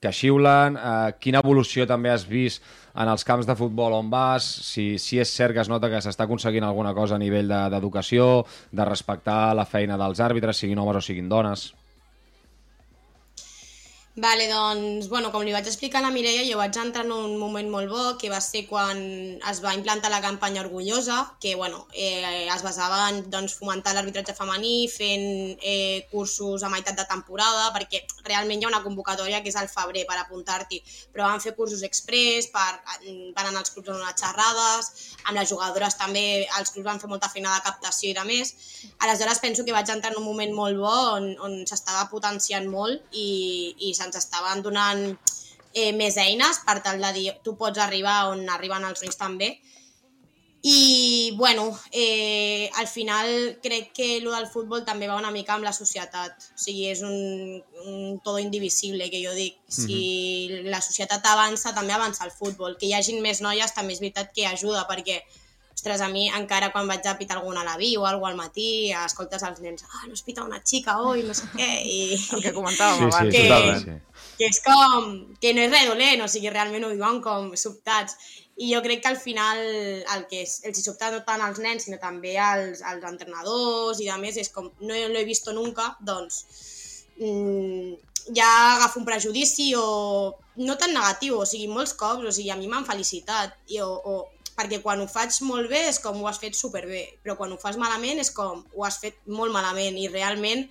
[0.00, 2.62] que xiulen, eh, quina evolució també has vist
[2.94, 3.92] en els camps de futbol?
[3.96, 7.22] On vas, si, si és cert que es nota que s'està aconseguint alguna cosa a
[7.22, 11.72] nivell de- d'educació, de, de respectar la feina dels àrbitres, siguin homes o siguin dones.
[14.14, 17.38] Vale, doncs, bueno, com li vaig explicar a la Mireia, jo vaig entrar en un
[17.40, 18.98] moment molt bo, que va ser quan
[19.48, 24.34] es va implantar la campanya Orgullosa, que, bueno, eh, es basava en doncs, fomentar l'arbitratge
[24.36, 29.48] femení, fent eh, cursos a meitat de temporada, perquè realment hi ha una convocatòria que
[29.48, 32.82] és al febrer per apuntar-t'hi, però van fer cursos express, per,
[33.32, 34.92] van anar als clubs a donar xerrades,
[35.24, 38.52] amb les jugadores també, els clubs van fer molta feina de captació i de més.
[39.00, 43.00] Aleshores penso que vaig entrar en un moment molt bo on, on s'estava potenciant molt
[43.16, 45.06] i, i se'ns estaven donant
[45.74, 49.54] eh, més eines per tal de dir tu pots arribar on arriben els nois també.
[50.64, 55.66] I, bueno, eh, al final crec que el del futbol també va una mica amb
[55.66, 56.38] la societat.
[56.54, 59.58] O sigui, és un, un todo indivisible, que jo dic.
[59.66, 62.78] Si la societat avança, també avança el futbol.
[62.78, 65.18] Que hi hagin més noies també és veritat que ajuda, perquè
[65.82, 68.36] ostres, a mi encara quan vaig a pitar alguna a la vi o alguna al
[68.38, 71.96] matí, escoltes els nens, ah, no es pita una xica oi, no sé què, i...
[72.36, 73.32] El que comentàvem abans.
[73.34, 73.82] que- totalment.
[73.82, 73.98] Sí.
[74.38, 75.08] que és com,
[75.42, 78.14] que no és res dolent, o sigui, realment ho diuen com sobtats.
[78.62, 79.58] I jo crec que al final
[80.14, 83.98] el que és, els hi sobta no tant als nens, sinó també als, als entrenadors
[84.00, 86.44] i de més, és com, no lo he visto nunca, doncs
[87.18, 87.98] mm,
[88.38, 92.56] ja agafo un prejudici o no tan negatiu, o sigui, molts cops, o sigui, a
[92.60, 94.16] mi m'han felicitat, i, o, o,
[94.56, 97.58] perquè quan ho faig molt bé és com ho has fet superbé, però quan ho
[97.58, 100.68] fas malament és com ho has fet molt malament i realment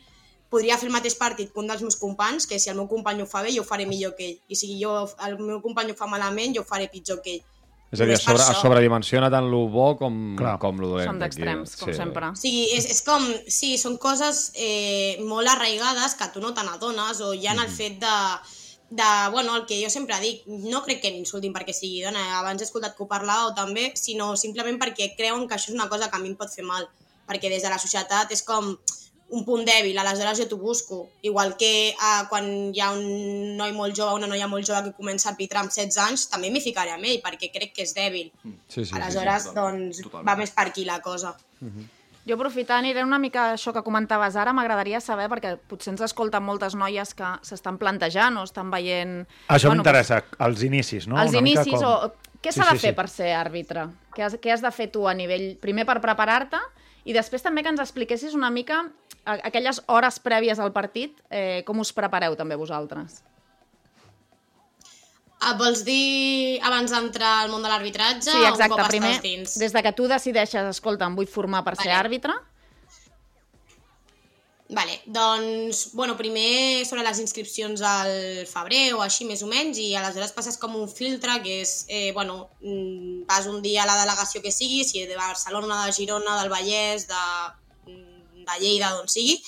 [0.52, 3.22] podria fer el mateix partit que un dels meus companys, que si el meu company
[3.24, 4.40] ho fa bé, jo ho faré millor que ell.
[4.52, 7.46] I si jo, el meu company ho fa malament, jo ho faré pitjor que ell.
[7.92, 8.62] És a dir, sobre, es això.
[8.64, 10.58] sobredimensiona tant lo bo com, Clar.
[10.60, 11.10] com lo dolent.
[11.10, 11.96] Som d'extrems, com Sí.
[11.96, 12.30] sempre.
[12.32, 16.64] O sigui, és, és com, sí, són coses eh, molt arraigades que tu no te
[16.64, 18.16] n'adones o hi ha el fet de,
[18.92, 22.60] de, bueno, el que jo sempre dic, no crec que m'insultin perquè sigui dona, abans
[22.60, 26.10] he escoltat que ho parlàveu també, sinó simplement perquè creuen que això és una cosa
[26.12, 26.90] que a mi em pot fer mal,
[27.30, 28.74] perquè des de la societat és com
[29.32, 30.98] un punt dèbil, aleshores jo t'ho busco.
[31.24, 34.98] Igual que eh, quan hi ha un noi molt jove, una noia molt jove que
[34.98, 37.96] comença a arbitrar amb 16 anys, també m'hi ficaré amb ell, perquè crec que és
[37.96, 38.28] dèbil.
[38.44, 40.28] Sí, sí, sí, aleshores, totalment, doncs, totalment.
[40.28, 41.32] va més per aquí la cosa.
[42.28, 46.44] Jo aprofitant, Irene, una mica això que comentaves ara, m'agradaria saber, perquè potser ens escolten
[46.46, 49.24] moltes noies que s'estan plantejant o estan veient...
[49.48, 51.18] Això bueno, m'interessa, els inicis, no?
[51.18, 52.98] els Una mica inicis com- o què Sí, s'ha de sí, fer sí.
[52.98, 53.88] per ser àrbitre?
[54.14, 55.56] Què has, què has de fer tu a nivell...
[55.62, 56.62] Primer per preparar-te
[57.10, 58.84] i després també que ens expliquessis una mica
[59.26, 63.24] aquelles hores prèvies al partit, eh, com us prepareu també vosaltres?
[65.42, 68.76] Ah, vols dir abans d'entrar al món de l'arbitratge Sí, o un exacte.
[68.78, 69.58] cop Primer, dins?
[69.58, 72.00] des de que tu decideixes, escolta, em vull formar per ser Vale.
[72.04, 72.36] àrbitre,
[74.74, 79.90] Vale, doncs, bueno, primer sobre les inscripcions al febrer o així més o menys i
[80.00, 83.98] aleshores passes com un filtre que és, eh, bueno, mm, vas un dia a la
[84.00, 87.26] delegació que sigui, si de Barcelona, de Girona, del Vallès, de,
[87.92, 89.44] mm, de Lleida, d'on sigui,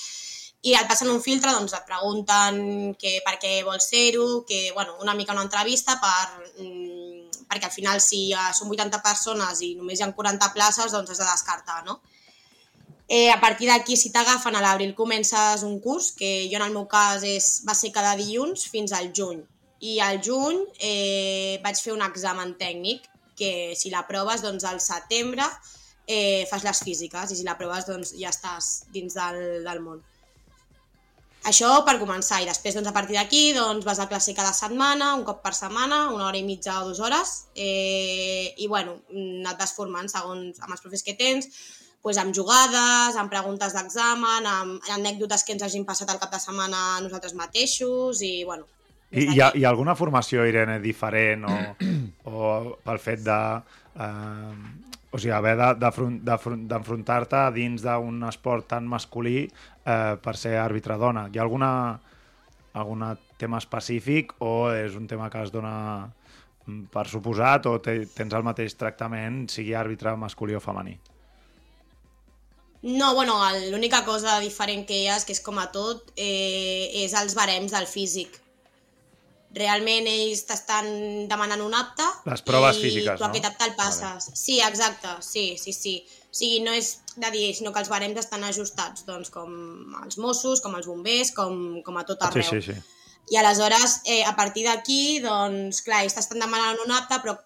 [0.63, 4.95] i et passen un filtre, doncs et pregunten que, per què vols ser-ho, que, bueno,
[5.03, 9.73] una mica una entrevista per, mm, perquè al final si eh, són 80 persones i
[9.75, 11.99] només hi ha 40 places, doncs has de descartar, no?
[13.09, 16.71] Eh, a partir d'aquí, si t'agafen a l'abril, comences un curs, que jo en el
[16.77, 19.43] meu cas és, va ser cada dilluns fins al juny.
[19.83, 23.03] I al juny eh, vaig fer un examen tècnic,
[23.35, 25.43] que si l'aproves, doncs al setembre
[26.07, 29.99] eh, fas les físiques, i si l'aproves, doncs ja estàs dins del, del món.
[31.43, 35.11] Això per començar, i després doncs, a partir d'aquí doncs, vas a classe cada setmana,
[35.17, 39.59] un cop per setmana, una hora i mitja o dues hores, eh, i bueno, et
[39.59, 41.49] vas formant segons amb els profes que tens,
[42.03, 46.39] pues, amb jugades, amb preguntes d'examen, amb anècdotes que ens hagin passat al cap de
[46.39, 48.67] setmana nosaltres mateixos, i bueno...
[49.11, 51.57] I hi ha, hi ha alguna formació, Irene, diferent o,
[52.31, 52.55] o
[52.87, 53.39] pel fet de...
[53.99, 59.43] Eh, o sigui, haver de- d'afron- d'afron- d'enfrontar-te dins d'un esport tan masculí
[59.85, 61.27] eh, per ser àrbitre dona.
[61.29, 61.69] Hi ha alguna,
[62.73, 63.05] algun
[63.37, 66.09] tema específic o és un tema que es dona
[66.65, 70.97] mm, per suposat o te, tens el mateix tractament, sigui àrbitre masculí o femení?
[72.83, 73.37] No, bueno,
[73.71, 77.71] l'única cosa diferent que hi ha que és com a tot, eh, és els barems
[77.71, 78.41] del físic.
[79.53, 80.87] Realment ells t'estan
[81.29, 83.29] demanant un apte Les proves i físiques, tu no?
[83.29, 84.31] aquest apte el passes.
[84.33, 85.95] Sí, exacte, sí, sí, sí.
[86.25, 89.51] O sigui, no és de dir, sinó que els barems estan ajustats, doncs, com
[90.01, 92.49] els Mossos, com els bombers, com, com a tot Sí, arreu.
[92.49, 92.79] sí, sí.
[93.29, 97.37] I aleshores, eh, a partir d'aquí, doncs, clar, ells t'estan demanant un apte, però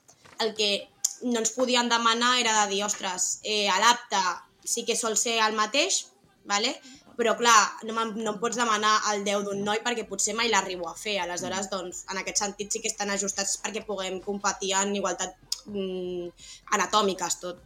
[0.46, 0.88] el que
[1.28, 4.24] no ens podien demanar era de dir, ostres, eh, l'apte
[4.64, 6.06] sí que sol ser el mateix,
[6.46, 6.80] vale?
[7.18, 7.58] Però clar,
[7.90, 11.18] no, no em pots demanar el 10 d'un noi perquè potser mai l'arribo a fer.
[11.24, 15.34] Aleshores, doncs, en aquest sentit sí que estan ajustats perquè puguem competir en igualtat
[15.66, 16.30] mm,
[16.78, 17.66] anatòmiques, tot.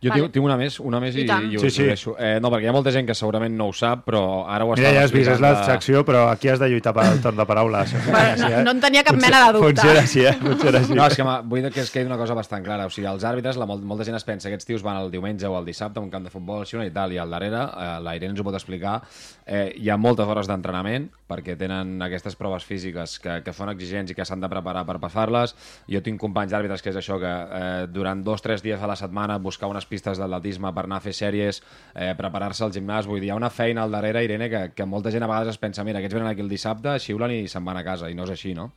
[0.00, 0.22] Jo Vale.
[0.22, 1.46] tinc, tinc una més, una més i, I tant.
[1.52, 2.14] i Sí, sí, deixo.
[2.16, 4.72] Eh, no, perquè hi ha molta gent que segurament no ho sap, però ara ho
[4.72, 7.36] Mira, ja has vist, és la secció, però aquí has de lluitar per al torn
[7.36, 7.92] de paraules.
[8.06, 9.74] Bueno, no en tenia cap mena de dubte.
[9.74, 10.32] Funciona així, eh?
[10.40, 10.96] Funciona així.
[10.96, 12.88] No, és que vull que es quedi una cosa bastant clara.
[12.88, 15.12] O sigui, els àrbitres, la, molt, molta gent es pensa que aquests tios van el
[15.12, 17.60] diumenge o el dissabte a un camp de futbol així i tal, i al darrere,
[17.60, 19.02] eh, la Irene ens ho pot explicar,
[19.44, 24.10] eh, hi ha moltes hores d'entrenament perquè tenen aquestes proves físiques que, que són exigents
[24.10, 25.54] i que s'han de preparar per passar-les.
[25.90, 28.88] Jo tinc companys d'àrbitres que és això, que eh, durant dos o tres dies a
[28.90, 31.62] la setmana buscar unes pistes d'atletisme per anar a fer sèries,
[31.94, 34.86] eh, preparar-se al gimnàs, vull dir, hi ha una feina al darrere, Irene, que, que
[34.86, 37.66] molta gent a vegades es pensa, mira, aquests venen aquí el dissabte, xiulen i se'n
[37.66, 38.70] van a casa, i no és així, no?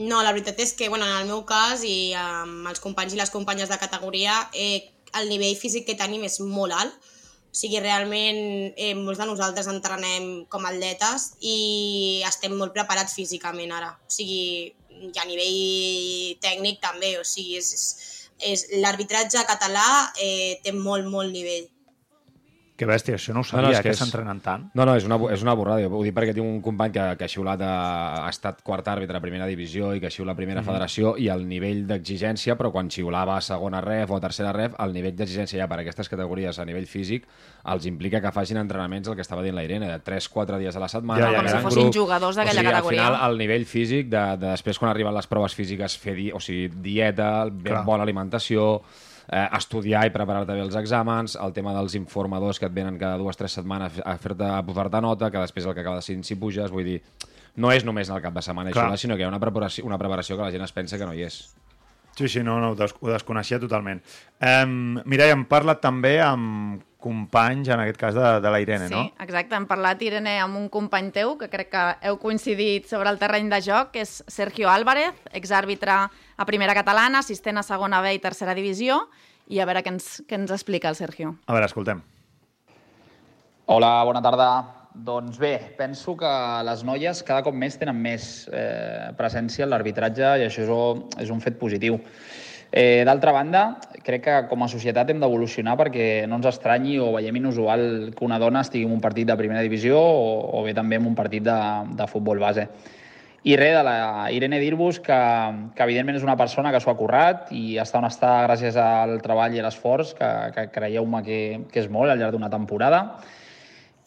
[0.00, 3.20] No, la veritat és que, bueno, en el meu cas i amb els companys i
[3.20, 4.88] les companyes de categoria, eh,
[5.20, 6.94] el nivell físic que tenim és molt alt.
[7.50, 8.38] O sigui, realment
[8.78, 13.90] eh, molts de nosaltres entrenem com atletes i estem molt preparats físicament ara.
[14.06, 14.70] O sigui,
[15.00, 17.16] i a nivell tècnic també.
[17.18, 19.88] O sigui, és, és, és l'arbitratge català
[20.20, 21.68] eh, té molt, molt nivell.
[22.80, 24.62] Que bèstia, això no ho sabia, no, no, que que és- s'entrenen tant.
[24.72, 25.84] No, no, és una, és una borrada.
[25.84, 27.72] Ho dic perquè tinc un company que, que ha xiulat a,
[28.24, 31.44] ha estat quart àrbitre a primera divisió i que xiula a primera federació i el
[31.48, 35.60] nivell d'exigència, però quan xiulava a segona ref o a tercera ref, el nivell d'exigència
[35.60, 37.26] ja per aquestes categories a nivell físic
[37.74, 40.80] els implica que facin entrenaments, el que estava dient la Irene, de 3-4 dies a
[40.80, 41.20] la setmana.
[41.26, 41.94] Ja, ja, com si fossin grup.
[42.00, 43.06] jugadors d'aquella o sigui, categoria.
[43.06, 46.30] Al final, el nivell físic, de, de després quan arriben les proves físiques, fer di,
[46.32, 47.84] o sigui, dieta, ben Clar.
[47.84, 48.80] bona alimentació,
[49.30, 53.18] eh, estudiar i preparar-te bé els exàmens, el tema dels informadors que et venen cada
[53.20, 56.26] dues o tres setmanes a fer-te a posar-te nota, que després el que acaba decidint
[56.26, 57.00] si puges, vull dir,
[57.56, 58.90] no és només en el cap de setmana Clar.
[58.90, 61.06] això, sinó que hi ha una preparació, una preparació que la gent es pensa que
[61.06, 61.42] no hi és.
[62.16, 64.00] Sí, sí, no, no, ho, des ho desconeixia totalment.
[64.40, 68.92] Um, Mireia, hem parlat també amb companys, en aquest cas de, de la Irene, Sí,
[68.94, 69.06] no?
[69.24, 69.54] exacte.
[69.56, 73.48] Hem parlat, Irene, amb un company teu, que crec que heu coincidit sobre el terreny
[73.48, 75.96] de joc, que és Sergio Álvarez, exàrbitre
[76.36, 79.00] a primera catalana, assistent a segona B i tercera divisió,
[79.48, 81.36] i a veure què ens, què ens explica el Sergio.
[81.46, 82.02] A veure, escoltem.
[83.70, 84.50] Hola, bona tarda.
[84.94, 86.30] Doncs bé, penso que
[86.66, 90.64] les noies cada cop més tenen més eh, presència en l'arbitratge i això
[91.22, 92.00] és, un fet positiu.
[92.72, 93.62] Eh, D'altra banda,
[94.02, 98.26] crec que com a societat hem d'evolucionar perquè no ens estranyi o veiem inusual que
[98.26, 101.14] una dona estigui en un partit de primera divisió o, o bé també en un
[101.14, 101.58] partit de,
[101.94, 102.66] de futbol base.
[103.46, 105.18] I res, de la Irene dir-vos que,
[105.74, 109.20] que evidentment és una persona que s'ho ha currat i està on està gràcies al
[109.22, 111.38] treball i l'esforç, que, que creieu-me que,
[111.70, 113.20] que és molt al llarg d'una temporada.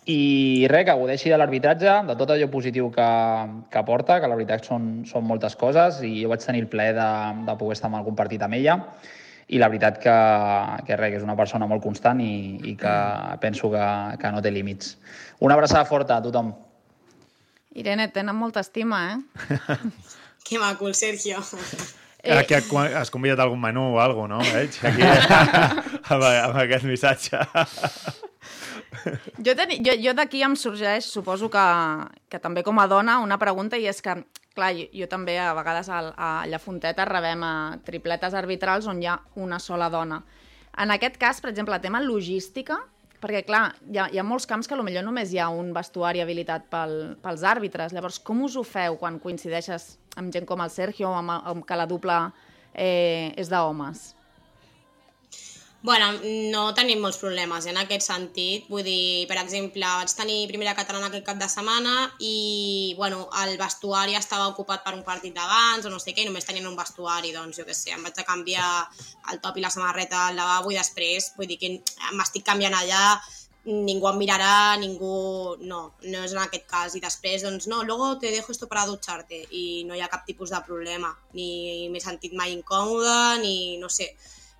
[0.09, 3.09] I res, que godeixi de l'arbitratge, de tot allò positiu que,
[3.71, 6.95] que porta, que la veritat són, són moltes coses i jo vaig tenir el plaer
[6.97, 7.09] de,
[7.47, 8.75] de poder estar en algun partit amb ella
[9.47, 10.17] i la veritat que,
[10.87, 12.93] que, res, que és una persona molt constant i, i que
[13.43, 13.87] penso que,
[14.19, 14.97] que no té límits.
[15.43, 16.51] Una abraçada forta a tothom.
[17.79, 19.79] Irene, et tenen molta estima, eh?
[20.43, 21.39] Que maco, el Sergio.
[22.19, 22.33] Eh.
[22.35, 24.57] Aquí has convidat algun menú o alguna cosa, no?
[24.57, 24.75] Veig?
[24.83, 25.07] Aquí,
[26.11, 27.39] amb, amb aquest missatge.
[29.45, 31.65] Jo, teni, jo, jo d'aquí em sorgeix, suposo que,
[32.29, 34.15] que també com a dona, una pregunta, i és que,
[34.55, 37.53] clar, jo, jo també a vegades a, a Llafonteta rebem a
[37.85, 40.21] tripletes arbitrals on hi ha una sola dona.
[40.77, 42.79] En aquest cas, per exemple, el tema logística,
[43.23, 46.23] perquè, clar, hi ha, hi ha molts camps que potser només hi ha un vestuari
[46.23, 47.93] habilitat pel, pels àrbitres.
[47.95, 51.77] Llavors, com us ho feu quan coincideixes amb gent com el Sergio, amb, amb que
[51.79, 52.17] la dupla
[52.73, 54.11] eh, és d'homes?
[55.83, 58.69] Bueno, no tenim molts problemes eh, en aquest sentit.
[58.71, 63.57] Vull dir, per exemple, vaig tenir primera catalana aquest cap de setmana i bueno, el
[63.59, 66.77] vestuari estava ocupat per un partit d'abans o no sé què, i només tenien un
[66.79, 68.69] vestuari, doncs jo què sé, em vaig a canviar
[69.33, 71.73] el top i la samarreta al lavabo i després, vull dir que
[72.15, 73.01] m'estic canviant allà,
[73.67, 75.17] ningú em mirarà, ningú...
[75.67, 76.95] No, no és en aquest cas.
[76.95, 80.23] I després, doncs, no, luego te dejo esto para ducharte i no hi ha cap
[80.23, 81.11] tipus de problema.
[81.35, 84.13] Ni m'he sentit mai incòmoda, ni no sé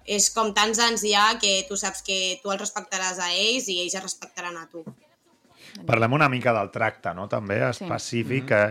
[0.06, 3.80] és com tants anys ja que tu saps que tu els respectaràs a ells i
[3.84, 4.84] ells es respectaran a tu.
[5.88, 7.28] Parlem una mica del tracte, no?
[7.32, 8.64] També específic que,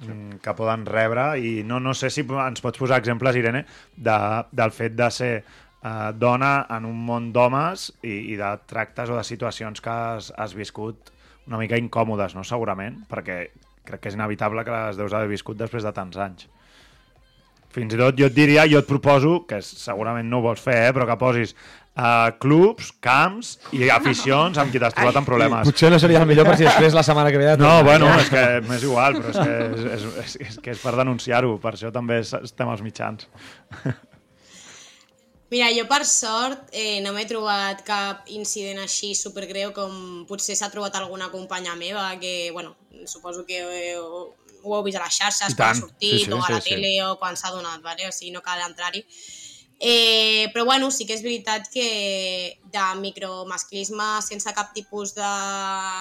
[0.00, 3.64] mm, que poden rebre i no, no sé si ens pots posar exemples, Irene,
[3.96, 4.18] de,
[4.50, 9.18] del fet de ser eh, dona en un món d'homes i, i de tractes o
[9.18, 11.12] de situacions que has, has viscut
[11.46, 12.44] una mica incòmodes, no?
[12.46, 13.38] Segurament, perquè
[13.84, 16.48] crec que és inevitable que les deus haver viscut després de tants anys.
[17.72, 20.76] Fins i tot jo et diria, jo et proposo, que segurament no ho vols fer,
[20.88, 21.54] eh, però que posis
[21.96, 25.66] uh, clubs, camps i aficions amb qui t'has trobat amb problemes.
[25.70, 27.50] Potser no seria el millor per si després la setmana que ve...
[27.60, 30.80] No, bueno, és que m'és igual, però és que és, és, és, és, que és
[30.84, 33.28] per denunciar-ho, per això també es- estem als mitjans.
[35.52, 40.70] Mira, jo per sort eh, no m'he trobat cap incident així supergreu com potser s'ha
[40.72, 42.72] trobat alguna companya meva que, bueno,
[43.04, 43.98] suposo que eh,
[44.62, 46.60] ho, heu vist a les xarxes quan ha sortit Sí, sí, o a sí, la
[46.60, 46.70] sí.
[46.70, 48.08] tele o quan s'ha donat, vale?
[48.08, 49.04] o sigui, no cal entrar-hi.
[49.84, 51.88] Eh, però bueno, sí que és veritat que
[52.70, 55.30] de micromasclisme sense cap tipus de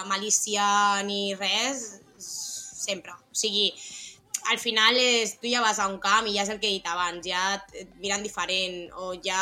[0.06, 3.16] malícia ni res, sempre.
[3.18, 3.72] O sigui,
[4.52, 6.78] al final és, tu ja vas a un camp i ja és el que he
[6.78, 9.42] dit abans, ja et miren diferent o ja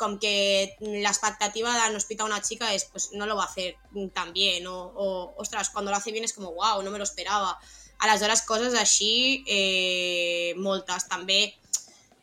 [0.00, 3.76] com que l'expectativa de no hospitar una chica es pues no lo va a hacer
[4.14, 7.04] tan bien o, o ostras, cuando lo hace bien es como wow, no me lo
[7.04, 7.58] esperaba.
[8.00, 11.06] Aleshores, coses així, eh, moltes.
[11.08, 11.54] També,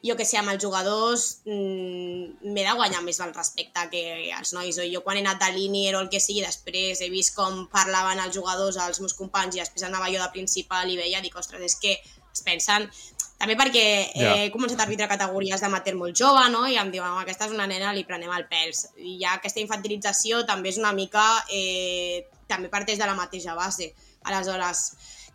[0.05, 4.03] jo que sé, amb els jugadors mm, m'he de guanyar més el respecte que
[4.37, 4.77] els nois.
[4.79, 7.65] O jo quan he anat de línier o el que sigui, després he vist com
[7.73, 11.35] parlaven els jugadors als meus companys i després anava jo de principal i veia, dic,
[11.37, 12.89] ostres, és que es pensen...
[13.37, 13.81] També perquè
[14.17, 14.31] Ja.
[14.33, 16.63] he començat a arbitrar categories d'amateur molt jove, no?
[16.65, 18.87] I em diuen, "Home, aquesta és una nena, li prenem el pèls.
[18.97, 21.45] I ja aquesta infantilització també és una mica...
[21.53, 23.91] Eh, també parteix de la mateixa base.
[24.23, 24.81] Aleshores,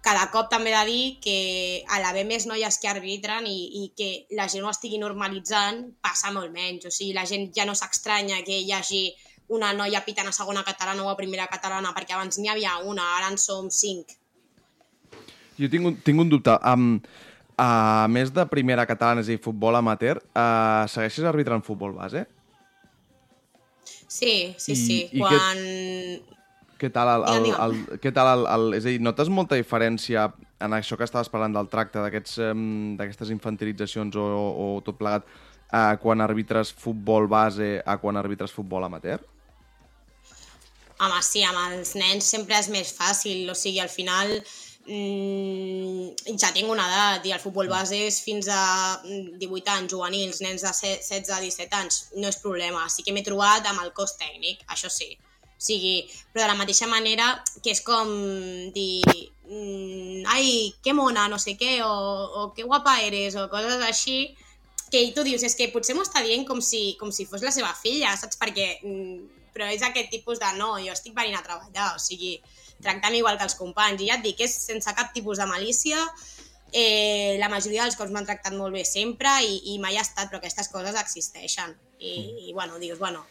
[0.03, 1.37] cada cop també he de dir que
[1.89, 6.33] a l'haver més noies que arbitren i, i que la gent ho estigui normalitzant, passa
[6.35, 6.89] molt menys.
[6.89, 9.05] O sigui, la gent ja no s'estranya que hi hagi
[9.53, 13.05] una noia pitant a segona catalana o a primera catalana, perquè abans n'hi havia una,
[13.19, 14.17] ara en som cinc.
[15.61, 16.55] Jo tinc un, tinc un dubte.
[16.67, 16.97] Um,
[17.61, 22.25] a més de primera catalana, dir, futbol amateur, uh, segueixes arbitrant futbol base?
[24.09, 24.99] Sí, sí, I- sí.
[25.13, 25.61] i Quan...
[26.83, 30.27] Què tal, el, el, el, què tal el, el, és a dir, notes molta diferència
[30.63, 35.29] en això que estaves parlant del tracte, d'aquestes infantilitzacions o, o, o tot plegat,
[35.71, 39.23] uh, quan arbitres futbol base a quan arbitres futbol amateur?
[41.03, 44.37] Home, sí, amb els nens sempre és més fàcil, o sigui, al final
[44.87, 48.63] mm, ja tinc una edat i el futbol base és fins a
[49.03, 52.87] mm, 18 anys, juvenils, nens de se- 16 a 17 anys, no és problema.
[52.91, 55.11] Sí que m'he trobat amb el cos tècnic, això sí.
[55.63, 58.09] O sigui, però de la mateixa manera que és com
[58.75, 63.85] dir mm, ai, que mona, no sé què, o, o que guapa eres, o coses
[63.87, 64.33] així,
[64.91, 67.53] que tu dius, és que potser m'ho està dient com si, com si fos la
[67.55, 68.41] seva filla, saps?
[68.41, 72.41] Perquè, mm, però és aquest tipus de no, jo estic venint a treballar, o sigui,
[72.83, 74.03] tractem igual que els companys.
[74.03, 76.01] I ja et dic, és sense cap tipus de malícia,
[76.73, 80.27] eh, la majoria dels cops m'han tractat molt bé sempre i, i mai ha estat,
[80.27, 81.77] però aquestes coses existeixen.
[82.03, 83.23] I, i bueno, dius, bueno,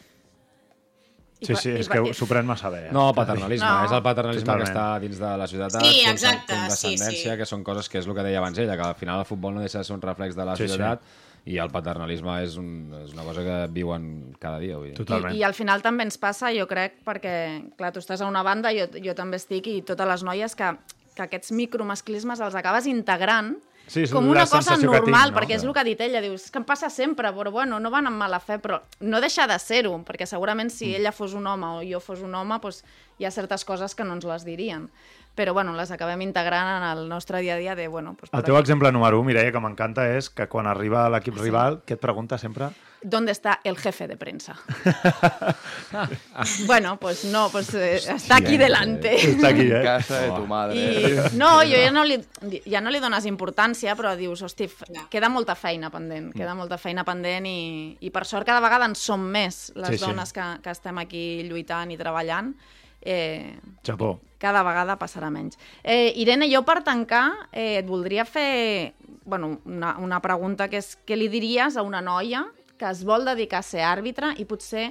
[1.42, 2.84] I Sí, sí, és que s'ho pren massa bé.
[2.86, 2.92] eh?
[2.94, 3.66] No, paternalisme.
[3.66, 3.84] No.
[3.88, 4.68] És el paternalisme Totalment.
[4.70, 5.82] que està dins de la societat.
[5.82, 7.36] Sí, exacte, condescendència, sí, sí.
[7.42, 9.54] que són coses que és el que deia abans ella, que al final el futbol
[9.54, 10.68] no deixa de ser un reflex de la Sí, sí.
[10.76, 11.02] societat
[11.44, 12.68] i el paternalisme és, un,
[13.02, 14.76] és una cosa que viuen cada dia.
[14.78, 14.94] Vull dir.
[14.94, 15.34] Totalment.
[15.34, 17.34] I, I al final també ens passa, jo crec, perquè,
[17.76, 20.70] clar, tu estàs a una banda, jo, jo també estic, i totes les noies, que,
[21.16, 23.56] que aquests micromasclismes els acabes integrant
[23.86, 25.40] Sí, és com una cosa normal, tinc, no?
[25.40, 27.90] perquè és el que ha dit ella, dius, que em passa sempre, però bueno, no
[27.90, 31.00] van amb mala fe, però no deixa de ser-ho, perquè segurament si Mm.
[31.00, 32.82] ella fos un home o jo fos un home, doncs
[33.18, 34.88] hi ha certes coses que no ens les dirien.
[35.34, 38.42] Però bueno, les acabem integrant en el nostre dia a dia de, bueno, doncs, El
[38.44, 38.62] teu aquí.
[38.62, 42.36] exemple número 1, Mireia, que m'encanta, és que quan arriba l'equip rival, què et pregunta
[42.38, 42.68] sempre?
[43.04, 44.56] ¿Dónde está el jefe de prensa?
[46.66, 49.16] bueno, pues no, pues eh, está aquí delante.
[49.16, 49.82] Està aquí, eh?
[49.82, 50.76] Casa de tu madre.
[50.78, 52.18] I, no, jo ja no, li,
[52.66, 54.68] ja no li dones importància, però dius, hosti,
[55.10, 58.94] queda molta feina pendent, queda molta feina pendent i, i per sort cada vegada en
[58.98, 60.04] som més les Sí, sí.
[60.06, 62.54] dones que, que estem aquí lluitant i treballant.
[63.02, 64.20] Eh, Japó.
[64.38, 65.58] cada vegada passarà menys.
[65.82, 68.94] Eh, Irene, jo per tancar eh, et voldria fer
[69.24, 72.44] bueno, una, una pregunta que és què li diries a una noia
[72.82, 74.88] que es vol dedicar a ser àrbitre i potser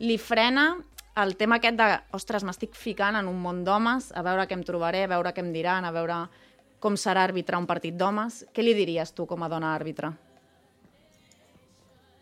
[0.00, 0.70] li frena
[1.20, 4.64] el tema aquest de, ostres, m'estic ficant en un món d'homes, a veure què em
[4.66, 6.24] trobaré, a veure què em diran, a veure
[6.82, 8.42] com serà arbitrar un partit d'homes.
[8.52, 10.14] Què li diries tu com a dona àrbitre?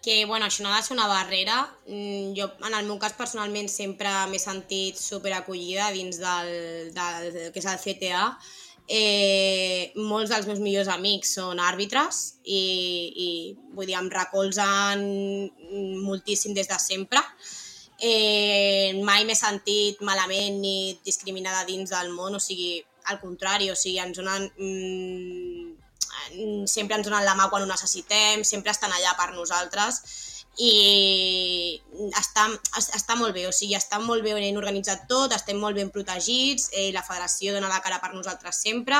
[0.03, 1.61] que bueno, això no ha de ser una barrera.
[1.87, 6.51] Mm, Jo, en el meu cas, personalment, sempre m'he sentit super acollida dins del,
[6.97, 8.25] del, del que és el CTA.
[8.89, 12.62] Eh, molts dels meus millors amics són àrbitres i,
[13.14, 13.28] i
[13.76, 15.05] vull dir, em recolzen
[16.03, 17.22] moltíssim des de sempre.
[18.03, 23.78] Eh, mai m'he sentit malament ni discriminada dins del món, o sigui, al contrari, o
[23.78, 29.14] sigui, ens donen mm, sempre ens donen la mà quan ho necessitem, sempre estan allà
[29.18, 30.03] per nosaltres
[30.59, 31.80] i
[32.18, 32.46] està,
[32.78, 36.68] es- està molt bé, o sigui, està molt ben organitzat tot, estem molt ben protegits,
[36.72, 38.98] eh, la federació dona la cara per nosaltres sempre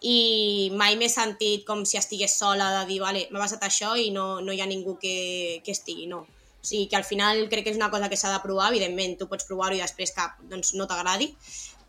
[0.00, 4.10] i mai m'he sentit com si estigués sola de dir, vale, m'ha passat això i
[4.10, 6.18] no, no hi ha ningú que, que estigui, no.
[6.64, 9.18] O sigui, que al final crec que és una cosa que s'ha de provar, evidentment,
[9.18, 11.30] tu pots provar-ho i després que doncs, no t'agradi,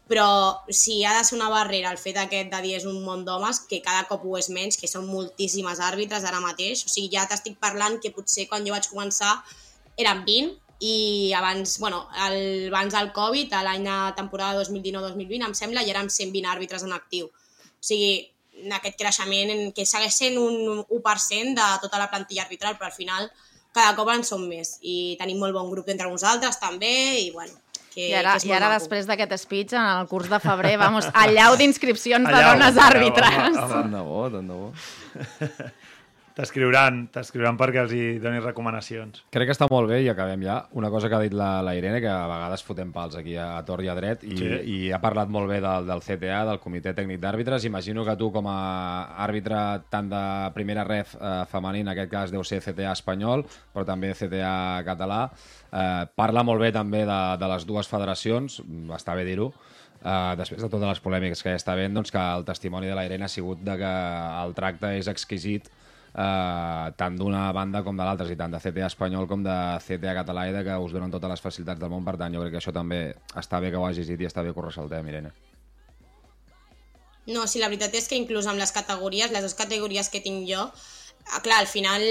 [0.08, 3.24] però si ha de ser una barrera el fet aquest de dir és un món
[3.26, 7.10] d'homes, que cada cop ho és menys, que són moltíssimes àrbitres ara mateix, o sigui,
[7.16, 9.34] ja t'estic parlant que potser quan jo vaig començar
[9.97, 10.53] eren 20
[10.86, 15.95] i abans, bueno, el, abans del Covid, a l'any de temporada 2019-2020, em sembla, ja
[15.95, 17.32] érem 120 àrbitres en actiu.
[17.32, 18.20] O sigui,
[18.76, 22.95] aquest creixement en què segueix sent un 1% de tota la plantilla arbitral, però al
[22.97, 23.30] final
[23.76, 24.78] cada cop en som més.
[24.82, 26.93] I tenim molt bon grup entre nosaltres també
[27.24, 27.58] i bueno,
[27.96, 28.82] que, I ara, que és i ara maco.
[28.84, 33.56] després d'aquest speech, en el curs de febrer, vamos, allau d'inscripcions de dones àrbitres.
[33.72, 34.72] Tant de bo, tant de bo.
[36.36, 39.22] T'escriuran, t'escriuran perquè els hi donis recomanacions.
[39.32, 40.58] Crec que està molt bé i acabem ja.
[40.76, 43.54] Una cosa que ha dit la, la Irene, que a vegades fotem pals aquí a,
[43.56, 44.50] a tor i a dret, i, Sí.
[44.68, 47.64] i ha parlat molt bé del, del CTA, del Comitè Tècnic d'Àrbitres.
[47.70, 48.58] Imagino que tu, com a
[49.24, 50.22] àrbitre tant de
[50.58, 55.22] primera ref eh, femení, en aquest cas deu ser CTA espanyol, però també CTA català,
[55.72, 58.60] eh, parla molt bé també de, de les dues federacions,
[59.00, 59.54] està bé dir-ho,
[60.06, 62.94] Uh, després de totes les polèmiques que ja està havent, doncs que el testimoni de
[62.94, 63.94] la Irene ha sigut de que
[64.44, 65.72] el tracte és exquisit
[66.16, 70.16] uh, tant d'una banda com de l'altra, i tant de CTA espanyol com de CTA
[70.18, 72.63] català de que us donen totes les facilitats del món, per tant jo crec que
[72.63, 73.01] això també
[73.36, 75.34] està bé que ho hagis dit i està bé que ho ressaltem, Irene.
[77.26, 80.45] No, sí, la veritat és que inclús amb les categories, les dues categories que tinc
[80.49, 80.68] jo,
[81.42, 82.04] clar, al final,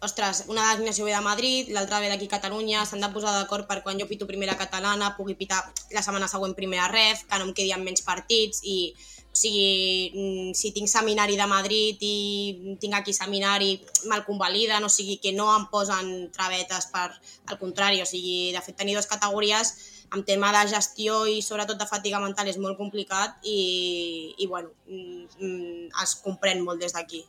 [0.00, 3.66] ostres, una designació ve de Madrid, l'altra ve d'aquí a Catalunya, s'han de posar d'acord
[3.68, 7.48] per quan jo pito primera catalana, pugui pitar la setmana següent primera ref, que no
[7.48, 8.94] em quedi amb menys partits i
[9.30, 13.78] o sigui, mm, si tinc seminari de Madrid i tinc aquí seminari,
[14.10, 17.08] me'l convaliden, o sigui que no em posen travetes per
[17.46, 19.74] al contrari, o sigui, de fet tenir dues categories
[20.12, 24.74] en tema de gestió i sobretot de fatiga mental és molt complicat i, i bueno,
[24.88, 27.22] mm, mm, es comprèn molt des d'aquí.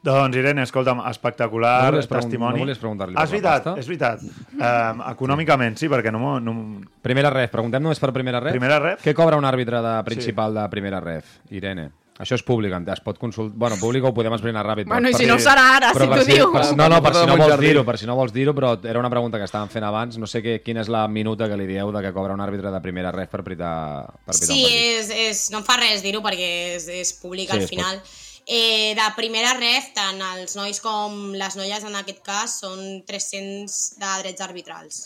[0.00, 2.54] Doncs, Irene, escolta'm, espectacular No testimoni.
[2.60, 3.80] no volies preguntar-li Ah, per és la veritat, pasta?
[3.80, 4.20] és veritat.
[4.54, 6.54] Um, econòmicament, sí, perquè no, no,
[7.02, 8.52] Primera ref, preguntem només per primera ref.
[8.54, 9.02] Primera ref?
[9.04, 11.90] Què cobra un àrbitre de principal de primera ref, Irene?
[12.18, 13.54] Això és públic, es pot consultar...
[13.56, 14.86] Bueno, públic ho podem esbrinar ràpid.
[14.88, 16.50] però Bueno, i per si no ho serà ara, però si per t'ho dius.
[16.52, 18.98] Per, no, no, per si no vols dir-ho, per si no vols dir-ho, però era
[18.98, 20.18] una pregunta que estàvem fent abans.
[20.18, 22.72] No sé què, quina és la minuta que li dieu de que cobra un àrbitre
[22.74, 24.88] de primera ref per pitar, per pitar Sí, un partit.
[24.98, 27.78] és, és, no em fa res dir-ho perquè és, és públic Sí, al es pot.
[28.48, 33.74] Eh, de primera ref, tant els nois com les noies en aquest cas són 300
[34.00, 35.00] de drets arbitrals.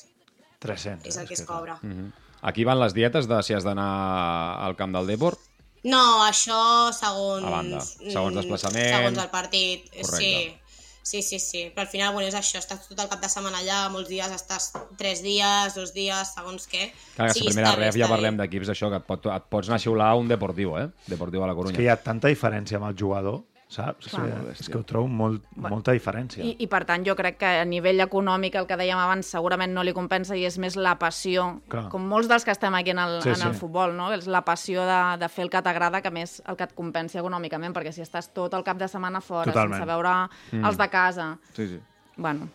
[0.62, 1.09] 300.
[1.11, 1.80] És el que es cobra.
[1.82, 2.12] Mhm.
[2.43, 5.38] Aquí van les dietes de si has d'anar al camp del Deport?
[5.82, 7.47] No, això segons...
[7.47, 8.90] A banda, segons mm, desplaçament.
[8.95, 9.88] Segons el partit.
[9.90, 10.18] Correcte.
[10.18, 10.61] Sí.
[11.03, 13.59] Sí, sí, sí, però al final, bueno, és això, estàs tot el cap de setmana
[13.59, 16.92] allà, molts dies estàs tres dies, dos dies, segons què.
[17.16, 19.68] Clar, que sí, si primera ref ja parlem d'equips d'això, que et, pot, et pots
[19.68, 20.86] anar a xiular un Deportiu, eh?
[21.11, 21.76] Deportiu a la És Corunya.
[21.76, 23.42] que hi ha tanta diferència amb el jugador,
[23.73, 24.11] saps?
[24.12, 24.27] Clar.
[24.53, 26.45] És, és que ho trobo molt, molta diferència.
[26.45, 29.73] I, I, per tant, jo crec que a nivell econòmic, el que dèiem abans, segurament
[29.73, 31.87] no li compensa i és més la passió, Clar.
[31.93, 33.61] com molts dels que estem aquí en el, Sí, en el sí.
[33.61, 34.12] futbol, no?
[34.12, 37.18] És la passió de, de fer el que t'agrada que més el que et compensi
[37.18, 39.81] econòmicament, perquè si estàs tot el cap de setmana fora, Totalment.
[39.81, 40.16] sense veure
[40.53, 40.64] Mm.
[40.66, 41.31] els de casa...
[41.57, 41.81] Sí, sí.
[42.16, 42.49] Bueno,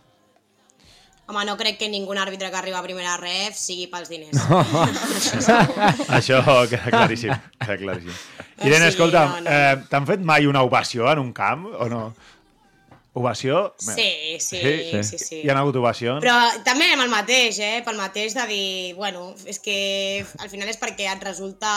[1.30, 4.38] Home, no crec que ningú àrbitre que arriba a primera ref sigui pels diners.
[6.08, 6.40] Això
[6.70, 7.34] queda claríssim.
[7.60, 8.14] Queda claríssim.
[8.66, 9.52] Irene, sigui, escolta, no, no.
[9.52, 12.02] eh, t'han fet mai una ovació en un camp o no?
[13.18, 13.74] Ovació?
[13.82, 15.38] Sí, sí, sí, sí, sí.
[15.42, 16.22] Hi ha hagut ovacions?
[16.22, 16.36] Però
[16.68, 17.80] també amb el mateix, eh?
[17.86, 19.78] Pel mateix de dir, bueno, és que
[20.38, 21.72] al final és perquè et resulta,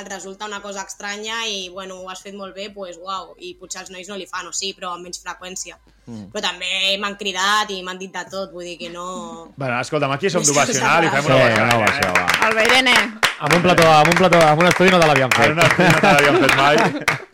[0.00, 3.32] et resulta una cosa estranya i, bueno, ho has fet molt bé, doncs pues, uau,
[3.40, 5.78] i potser els nois no li fan, o sí, però amb menys freqüència.
[6.04, 6.28] Mm.
[6.34, 9.52] Però també m'han cridat i m'han dit de tot, vull dir que no...
[9.56, 12.12] Bueno, escolta'm, aquí som És que d'ovacionar, li fem Sí, una una ovació.
[12.12, 12.48] ovació, va.
[12.50, 12.96] el Beirene,
[13.42, 15.50] Amb un plató, amb un plató, amb un estudi no te l'havien En fet.
[15.56, 16.76] una estona no te l'havíem fet mai.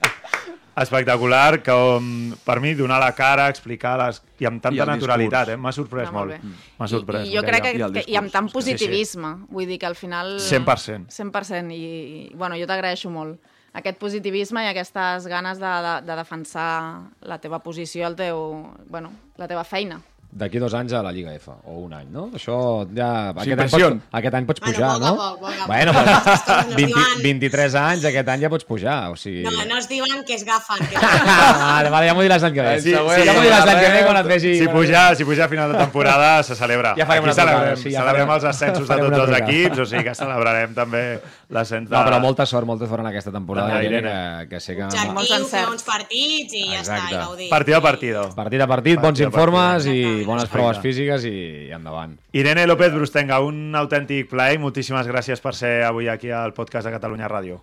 [0.82, 4.22] Espectacular, que um, per mi donar la cara, explicar les...
[4.38, 5.56] i amb I tanta el naturalitat, eh?
[5.58, 6.48] M'ha sorprès Ah, molt.
[6.78, 7.26] M'ha sorprès.
[7.26, 8.58] I, i jo crec que, I que, i amb tant Sí, sí.
[8.60, 10.36] positivisme, vull dir que al final...
[10.38, 11.08] 100%.
[11.14, 13.38] 100%, i, i bueno, jo t'agraeixo molt
[13.78, 16.70] aquest positivisme i aquestes ganes de, de, de defensar
[17.20, 18.40] la teva posició, el teu,
[18.88, 20.00] bueno, la teva feina.
[20.28, 22.26] D'aquí dos anys a la Lliga F, o un any, no?
[22.36, 23.30] Això ja...
[23.32, 25.12] Aquest any, pots, aquest any pots Bueno, pujar, poc a no?
[25.16, 25.70] poc, poc poc.
[25.70, 27.22] Bueno, però coses no es 20, diuen.
[27.24, 29.46] 23 anys, aquest any ja pots pujar, o sigui...
[29.46, 30.84] No, no es diuen que es gafen.
[30.84, 31.00] Que...
[31.64, 32.76] vale, vale, ja m'ho diràs l'any que ve.
[32.84, 34.54] Sí, sí, ja m'ho diràs l'any que ve quan et vegi...
[34.60, 36.92] Si puja, si puja a final de temporada, se celebra.
[37.00, 39.88] Ja farem Aquí una celebrem, sí, ja celebrem els ascensos de tots els equips, o
[39.88, 41.04] sigui que celebrarem també
[41.48, 41.96] l'ascens de...
[41.96, 44.42] No, però molta sort, molta sort en aquesta temporada, Irene, Irene.
[44.42, 44.84] que, que sé que...
[44.84, 47.14] Objectiu, fer uns partits i ja està, Exacte.
[47.14, 47.48] i gaudir.
[47.50, 48.24] Partido a partido.
[48.36, 49.94] Partit a partit, bons Partit informes partit.
[49.94, 50.26] i Exacte.
[50.26, 50.58] bones Exacte.
[50.58, 51.34] proves físiques i,
[51.68, 52.18] i endavant.
[52.36, 54.58] Irene López Brustenga, un autèntic plaer.
[54.60, 57.62] Moltíssimes gràcies per ser avui aquí al podcast de Catalunya Ràdio.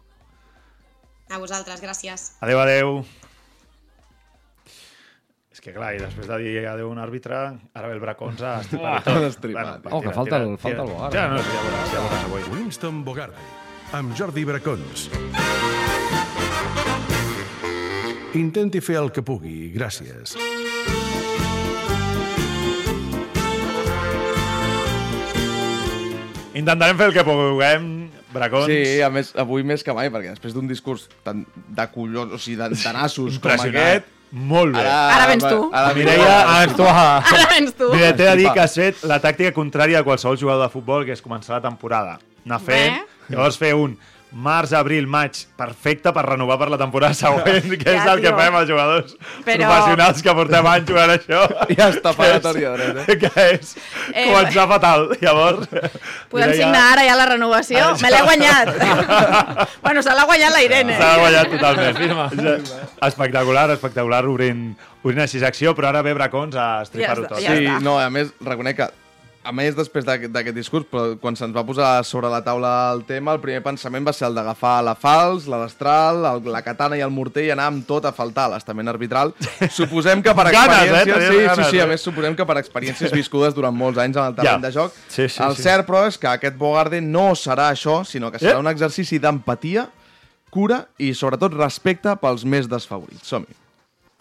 [1.29, 2.31] A vosaltres, gràcies.
[2.41, 2.99] Adeu, adeu.
[5.55, 7.37] És que clar, i després de dir adeu un àrbitre,
[7.73, 9.93] ara ve el Bracons a estripar Ah, estripar, tio.
[9.95, 11.15] Oh, que falta el- falta el Bogarde.
[11.17, 12.41] Ja, no, ja veuràs, ja veuràs avui.
[12.57, 13.37] Winston Bogarde,
[13.95, 15.07] amb Jordi Bracons.
[18.35, 20.35] Intenti fer el que pugui, gràcies.
[26.55, 27.87] Intentarem fer el que puguem,
[28.35, 28.67] Bracons.
[28.71, 31.41] Sí, a més, avui més que mai, perquè després d'un discurs tan
[31.75, 34.11] de collons, o sigui, de, de nassos com aquest...
[34.35, 34.81] Molt bé.
[34.83, 35.57] Ara vens tu.
[35.71, 36.83] Ara, Mireia, Ah, ets tu.
[36.89, 37.87] Ara vens tu.
[37.95, 41.05] Mira, t'he de dir que has fet la tàctica contrària a qualsevol jugador de futbol,
[41.07, 42.17] que és començar la temporada.
[42.43, 42.97] Anar fent,
[43.29, 43.97] llavors fer un
[44.35, 48.27] març, abril, maig, perfecte per renovar per la temporada següent, que és Ja, el que
[48.27, 48.37] tio.
[48.37, 49.13] fem els jugadors
[49.45, 51.43] Però- professionals que portem anys jugant això.
[51.77, 53.17] Ja està Que és- dret, eh?
[53.21, 53.71] Que és
[54.11, 55.05] Eh, començar fatal.
[55.21, 55.69] Llavors...
[55.69, 57.79] Podem Mireia, signar ara ja la renovació?
[57.93, 58.01] Això.
[58.03, 58.73] Me l'he guanyat.
[59.85, 60.97] bueno, se l'ha guanyat la Irene.
[60.99, 62.69] S'ha guanyat totalment.
[63.07, 67.39] espectacular, espectacular obrint, obrint així secció, però ara ve Bracons a estripar-ho Ja tot.
[67.41, 68.89] ja Sí, no, a més, reconec que
[69.45, 73.35] a més, després d'aquest discurs, però quan se'ns va posar sobre la taula el tema,
[73.37, 77.03] el primer pensament va ser el d'agafar la fals, la destral, el, la katana i
[77.05, 79.35] el morter i anar amb tot a faltar l'estament arbitral.
[79.77, 81.03] Suposem que per Ganes, eh?
[81.03, 81.29] experiències...
[81.29, 81.89] Sí, ganes, sí, sí, a eh?
[81.93, 84.63] més, suposem que per experiències viscudes durant molts anys en el terreny Ja.
[84.65, 84.97] de joc.
[85.07, 85.65] Sí, sí, el sí.
[85.67, 88.63] cert, però, és que aquest Bogarde no serà això, sinó que serà Eh?
[88.65, 89.87] un exercici d'empatia,
[90.49, 93.27] cura i, sobretot, respecte pels més desfavorits.
[93.27, 93.53] Som-hi.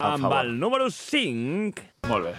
[0.03, 1.81] Amb el número 5...
[2.11, 2.35] Molt bé.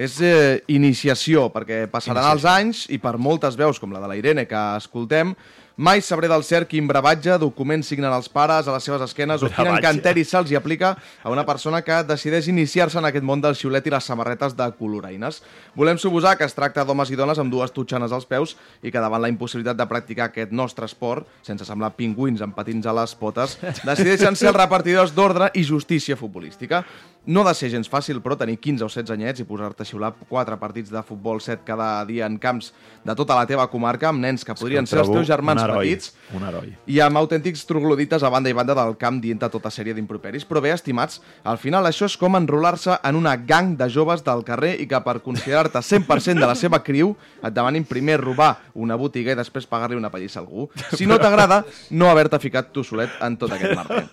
[0.00, 4.16] És eh, iniciació, perquè passaran els anys i per moltes veus, com la de la
[4.16, 5.34] Irene, que escoltem,
[5.80, 9.48] mai sabré del cert quin bravatge, documents signen els pares a les seves esquenes o
[9.48, 9.78] quin Bravatge.
[9.80, 10.90] encanteri se'ls hi aplica
[11.22, 14.66] a una persona que decideix iniciar-se en aquest món del xiulet i les samarretes de
[14.76, 15.40] coloraines.
[15.74, 19.00] Volem suposar que es tracta d'homes i dones amb dues tutxanes als peus i que
[19.00, 23.16] davant la impossibilitat de practicar aquest nostre esport, sense semblar pingüins amb patins a les
[23.16, 26.84] potes, decideixen ser els repartidors d'ordre i justícia futbolística.
[27.24, 29.88] No ha de ser gens fàcil, però tenir 15 o 16 anyets i posar-te a
[29.88, 32.72] xiular 4 partits de futbol 7 cada dia en camps
[33.04, 36.12] de tota la teva comarca amb nens que podrien ser els teus germans heroi, petits
[36.36, 36.72] Un heroi.
[36.86, 40.44] i amb autèntics troglodites a banda i banda del camp dient tota sèrie d'improperis.
[40.46, 44.44] Però bé, estimats, al final això és com enrolar-se en una gang de joves del
[44.44, 48.96] carrer i que per considerar-te 100% de la seva criu et demanin primer robar una
[49.00, 50.68] botiga i després pagar-li una pallissa a algú.
[50.94, 54.04] Si no t'agrada, no haver-te ficat tu solet en tot aquest merder.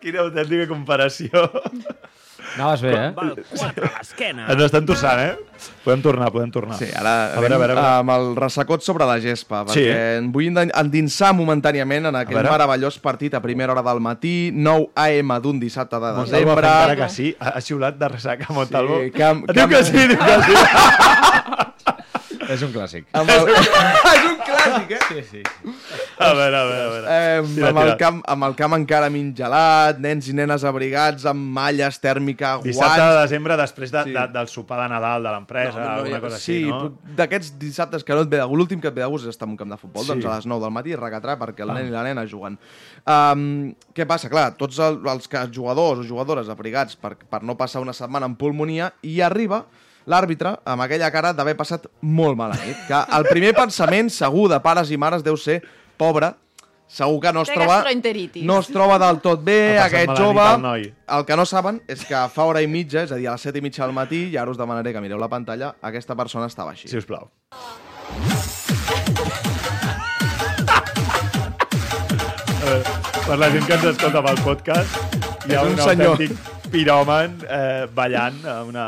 [0.00, 1.28] Quina autèntica comparació.
[2.56, 3.10] Anaves bé, eh?
[3.14, 4.46] Val, a l'esquena.
[4.50, 5.34] Ens estan torçant, eh?
[5.84, 6.78] Podem tornar, podem tornar.
[6.80, 7.90] Sí, ara a veure, a veure, a veure.
[8.00, 9.84] amb el ressacot sobre la gespa, Sí.
[9.84, 14.50] perquè em vull endin- endinsar momentàniament en aquell meravellós partit a primera hora del matí,
[14.54, 16.66] 9 AM d'un dissabte de Montalvo, desembre.
[16.66, 18.98] encara que sí, ha, xiulat de ressaca Montalvo.
[19.04, 20.54] Sí, camp- diu camp- que sí, diu que sí.
[22.50, 23.04] És un clàssic.
[23.14, 23.48] Amb el...
[23.54, 25.00] és un clàssic, eh?
[25.08, 25.42] Sí, sí.
[26.20, 27.06] A veure, a veure, a veure.
[27.06, 27.96] Eh, Tira, amb, el tira.
[28.00, 32.66] camp, amb el camp encara mig gelat, nens i nenes abrigats amb malles tèrmica, guants...
[32.68, 34.14] Dissabte de desembre, després de, Sí.
[34.16, 36.80] de, del sopar de Nadal de l'empresa, No, no, alguna ja- cosa sí, així, no?
[36.88, 39.24] puc- d'aquests dissabtes que no et ve de gust, l'últim que et ve de gust
[39.28, 40.12] és estar en un camp de futbol, Sí.
[40.12, 41.78] doncs a les 9 del matí recatrà perquè el Ah.
[41.80, 42.58] nen i la nena juguen.
[43.06, 44.28] Um, què passa?
[44.28, 48.26] Clar, tots el, els que, jugadors o jugadores abrigats per, per no passar una setmana
[48.26, 49.64] en pulmonia i arriba
[50.10, 52.76] l'àrbitre amb aquella cara d'haver passat molt mala nit.
[52.88, 55.60] Que el primer pensament segur de pares i mares deu ser
[56.00, 56.32] pobre,
[56.90, 57.84] segur que no es troba
[58.42, 60.46] no es troba del tot bé, passat aquest jove.
[60.58, 60.88] el.
[61.06, 63.46] El que no saben és que fa hora i mitja, és a dir, a les
[63.46, 66.50] 7 i mitja del matí, i ara us demanaré que mireu la pantalla, aquesta persona
[66.50, 66.88] estava així.
[66.90, 67.30] Si us plau.
[72.60, 72.82] Veure,
[73.26, 76.16] per la gent que ens escolta pel podcast, hi ha És un, un senyor.
[76.16, 78.86] autèntic piròman eh, ballant amb una...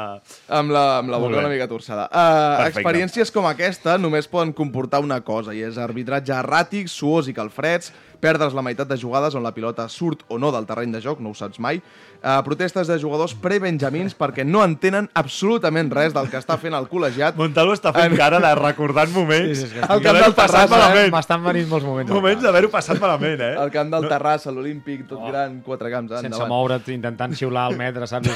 [0.52, 2.06] Amb la, amb la boca una mica torçada.
[2.08, 2.80] Uh, Perfecte.
[2.82, 7.92] experiències com aquesta només poden comportar una cosa, i és arbitratge erràtic, suós i calfreds,
[8.22, 11.18] perdre's la meitat de jugades on la pilota surt o no del terreny de joc,
[11.20, 11.80] no ho saps mai,
[12.22, 16.86] uh, protestes de jugadors pre-benjamins perquè no entenen absolutament res del que està fent el
[16.88, 17.34] col·legiat.
[17.36, 20.66] Montalvo està fent En- cara de recordant moments Sí, sí, que El camp del Terrassa,
[20.70, 21.10] malament.
[21.12, 22.10] M'estan venint molts moments.
[22.10, 23.52] al Moments d'haver-ho passat malament, eh?
[23.64, 26.12] El camp del Terrassa, l'Olímpic, tot gran, quatre camps.
[26.12, 26.48] Sense endavant.
[26.48, 28.28] moure't, intentant xiular al metre, saps?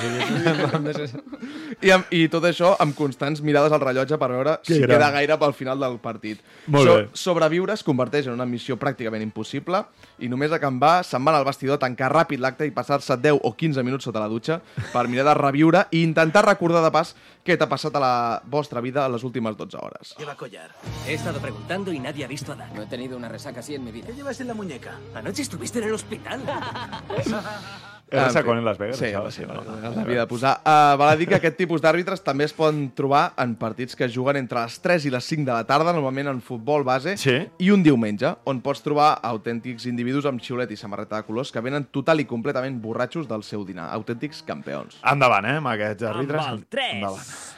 [1.82, 4.96] I, amb, I tot això amb constants mirades al rellotge per veure Que si gran.
[4.96, 6.40] queda gaire pel final del partit.
[6.72, 7.08] Molt bé.
[7.12, 9.75] Sobreviure es converteix en una missió pràcticament impossible
[10.22, 13.16] i només a Can Va se'n van al vestidor a tancar ràpid l'acte i passar-se
[13.20, 14.60] 10 o 15 minuts sota la dutxa
[14.92, 17.14] per mirar de reviure i intentar recordar de pas
[17.46, 18.14] què t'ha passat a la
[18.44, 20.14] vostra vida a les últimes 12 hores.
[20.18, 20.70] Lleva collar.
[21.06, 22.74] He estado preguntando y nadie ha visto a Dan.
[22.74, 24.08] No he tenido una resaca así en mi vida.
[24.08, 24.98] ¿Qué llevas en la muñeca?
[25.14, 26.42] Anoche estuviste en el hospital.
[28.08, 28.38] Era fi.
[28.50, 29.54] en Las Vegas, Sí, això, sí, no?
[29.64, 29.90] no?
[29.96, 30.60] l'havia de posar.
[30.64, 34.04] Uh, val a dir que aquest tipus d'àrbitres també es poden trobar en partits que
[34.04, 37.16] es juguen entre les 3 i les 5 de la tarda, normalment en futbol base,
[37.16, 37.34] Sí.
[37.58, 41.60] i un diumenge, on pots trobar autèntics individus amb xiulet i samarreta de colors que
[41.60, 43.90] venen total i completament borratxos del seu dinar.
[43.92, 45.00] Autèntics campions.
[45.02, 46.46] Endavant, eh, amb aquests àrbitres.
[46.46, 46.94] Amb el 3.
[46.94, 47.55] Endavant.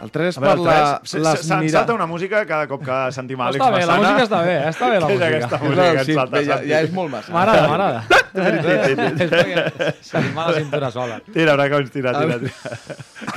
[0.00, 1.14] El 3 A per veure, la, 3.
[1.22, 3.86] les Se'n mira- salta una música cada cop que sentim a Àlex Està bé, la
[3.86, 4.00] Massana.
[4.00, 4.68] música està bé, eh?
[4.70, 5.36] està bé la Què és música.
[5.36, 7.32] aquesta música que ens sí, salta, ja, ja és molt massa.
[7.34, 8.04] M'agrada, m'agrada.
[10.00, 11.20] Se'm va la cintura sola.
[11.32, 12.52] Tira, ara que ens tira, tira, El- tira.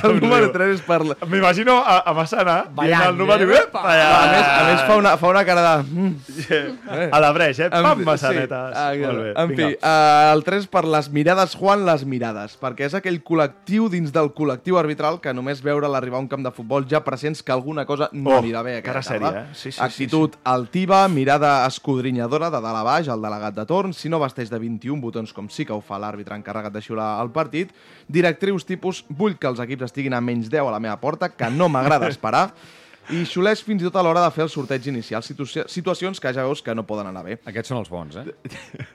[0.04, 1.00] El número 3 és per.
[1.28, 3.48] M'imagino a, a Massana dient el número...
[3.52, 3.60] eh?
[3.64, 5.82] Epa, A més, a més fa, una, fa una cara de...
[5.90, 7.10] Mm.
[7.12, 7.70] A la breix, eh?
[7.72, 8.76] Pam, Massanetes.
[8.76, 12.88] Ah, Molt bé, en fi, uh, el 3 per les mirades Juan les mirades, perquè
[12.88, 16.53] és aquell col·lectiu dins del col·lectiu arbitral que només veure l'arribar a un camp de
[16.54, 19.40] futbol ja presents que alguna cosa no Oh, anirà bé cara aquella tarda.
[19.42, 19.54] eh?
[19.54, 24.08] Sí, sí, Actitud altiva, mirada escudrinyadora de dalt a baix, el delegat de torn, si
[24.08, 27.30] no vesteix de 21 botons com sí que ho fa l'àrbitre encarregat de xiular el
[27.30, 27.70] partit,
[28.08, 31.50] directrius tipus vull que els equips estiguin a menys 10 a la meva porta, que
[31.50, 32.50] no m'agrada esperar,
[33.12, 36.32] i xuleix fins i tot a l'hora de fer el sorteig inicial, situa situacions que
[36.32, 37.36] ja veus que no poden anar bé.
[37.44, 38.24] Aquests són els bons, eh?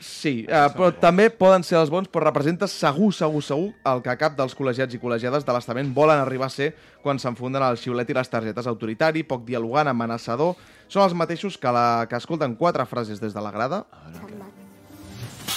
[0.02, 4.18] Sí, uh, però també poden ser els bons, però representa segur, segur, segur el que
[4.22, 6.72] cap dels col·legiats i col·legiades de l'estament volen arribar a ser
[7.04, 10.56] quan s'enfunden el xiulet i les targetes autoritari, poc dialogant, amenaçador.
[10.90, 13.84] Són els mateixos que, la, que escolten quatre frases des de la grada.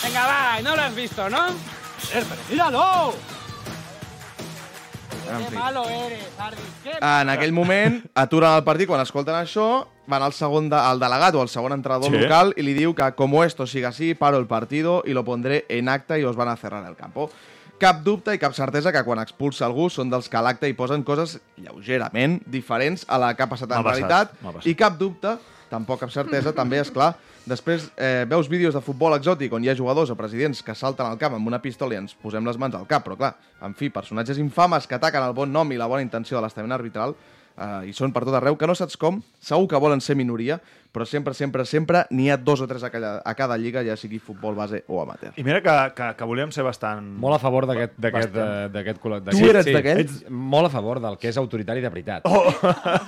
[0.02, 1.46] Venga, va, no lo has visto, ¿no?
[2.50, 3.41] ¡Míralo!
[5.30, 5.54] En ¡Qué fi.
[5.56, 6.18] malo eres!
[6.82, 10.98] ¡Qué En aquell moment, aturen el partit quan escolten això, van al segon de, al
[11.00, 12.18] delegat o al segon entrenador Sí.
[12.18, 15.64] local i li diu que como esto siga así, paro el partido y lo pondré
[15.68, 17.30] en acta y os van a cerrar el campo.
[17.78, 20.74] Cap dubte i cap certesa que quan expulsa algú són dels que a l'acte hi
[20.74, 24.32] posen coses lleugerament diferents a la que ha passat en M'ha passat, realitat.
[24.42, 24.66] m'ha passat.
[24.70, 25.36] I cap dubte,
[25.70, 27.14] tampoc cap certesa, també, és clar,
[27.48, 31.06] després eh, veus vídeos de futbol exòtic on hi ha jugadors o presidents que salten
[31.06, 33.74] al camp amb una pistola i ens posem les mans al cap, però clar, en
[33.78, 37.16] fi, personatges infames que ataquen el bon nom i la bona intenció de l'estament arbitral
[37.56, 40.60] eh, i són per tot arreu, que no saps com, segur que volen ser minoria,
[40.92, 43.94] però sempre, sempre, sempre n'hi ha dos o tres a cada, a cada lliga, ja
[43.96, 45.32] sigui futbol base o amateur.
[45.40, 47.06] I mira que, que, que volíem ser bastant...
[47.22, 49.38] Molt a favor d'aquest eh, d'aquest col·lectiu.
[49.38, 50.18] Tu eres sí, d'aquells?
[50.22, 52.28] ets Molt a favor del que és autoritari de veritat.
[52.28, 52.52] Oh.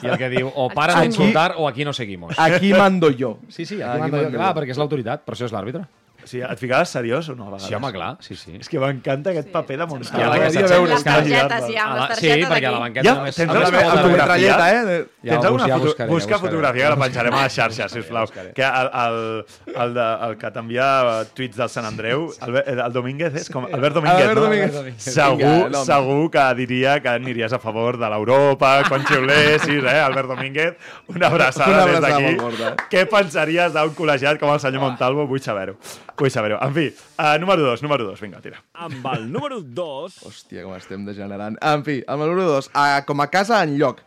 [0.01, 2.33] I el que diu, o para de Aquí- insultar o aquí no seguimos.
[2.39, 3.37] Aquí mando jo.
[3.49, 4.23] Sí, sí, Aquí aquí mando jo.
[4.25, 4.61] mando Clar, jo.
[4.63, 5.85] perquè és l'autoritat, per això és l'àrbitre.
[6.25, 7.45] O sigui, et ficaves seriós o no?
[7.45, 7.67] A vegades?
[7.69, 8.55] Sí, home, clar, sí, sí.
[8.59, 10.23] És que m'encanta aquest paper de Montcada.
[10.23, 10.91] Ja M'agradaria l'hagués veure.
[10.95, 12.85] Les targetes, ja, amb les targetes sí, perquè a la aquí.
[12.85, 13.37] banqueta Ja, només...
[13.37, 14.55] tens alguna la fotografia?
[14.73, 15.05] eh?
[15.25, 15.85] Ja Tens alguna ja foto...
[15.91, 16.41] buscaré, Busca ja buscaré.
[16.47, 18.23] fotografia que la penjarem a les xarxes, Ja sisplau.
[18.25, 18.53] buscaré.
[18.57, 19.45] Que el, el,
[19.85, 20.89] el, de, el que t'envia
[21.35, 23.69] tuits del Sant Andreu, Albert, el Domínguez és com...
[23.69, 24.47] Albert Domínguez, Albert no?
[24.49, 25.05] Domínguez.
[25.05, 30.75] Segur, segur que diria que aniries a favor de l'Europa, quan xiulessis, eh, Albert Domínguez.
[31.13, 32.37] Una abraçada, Una des abraçada d'aquí.
[32.41, 32.89] molt forta.
[32.91, 35.27] Què pensaries d'un col·legiat com el senyor Montalvo?
[35.27, 35.77] Vull saber-ho.
[36.19, 36.61] Vull saber-ho.
[36.63, 36.87] En fi,
[37.19, 38.21] uh, número dos, número dos.
[38.23, 38.61] Vinga, tira.
[38.75, 40.21] Amb el número 2...
[40.29, 41.59] Hòstia, com estem degenerant.
[41.59, 44.05] En fi, el número 2, uh, com a casa en lloc.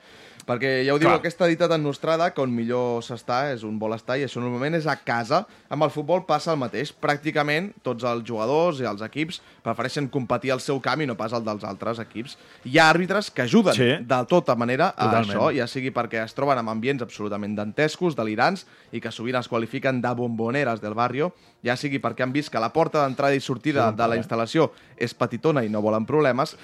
[0.47, 1.17] Perquè ja ho diu Clar.
[1.19, 4.77] aquesta dita tan nostrada, que on millor s'està és on vol estar, i això normalment
[4.77, 5.41] és a casa.
[5.69, 6.93] Amb el futbol passa el mateix.
[6.95, 11.35] Pràcticament tots els jugadors i els equips prefereixen competir al seu camp i no pas
[11.35, 12.37] al dels altres equips.
[12.63, 13.89] Hi ha àrbitres que ajuden Sí.
[14.07, 15.35] de tota manera a Totalment.
[15.35, 19.49] això, ja sigui perquè es troben en ambients absolutament dantescos, delirants, i que sovint es
[19.49, 23.41] qualifiquen de bomboneres del barrio, ja sigui perquè han vist que la porta d'entrada i
[23.41, 26.55] sortida de la instal·lació és petitona i no volen problemes,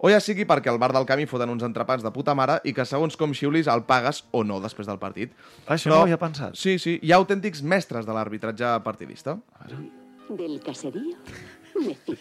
[0.00, 2.72] o ja sigui perquè al bar del camí foten uns entrepans de puta mare i
[2.76, 5.32] que segons com xiulis el pagues o no després del partit.
[5.68, 6.56] Això no ho havia pensat.
[6.56, 9.36] Sí, sí, hi ha autèntics mestres de l'arbitratge partidista.
[10.30, 11.16] Del caserío
[11.80, 12.16] me fío.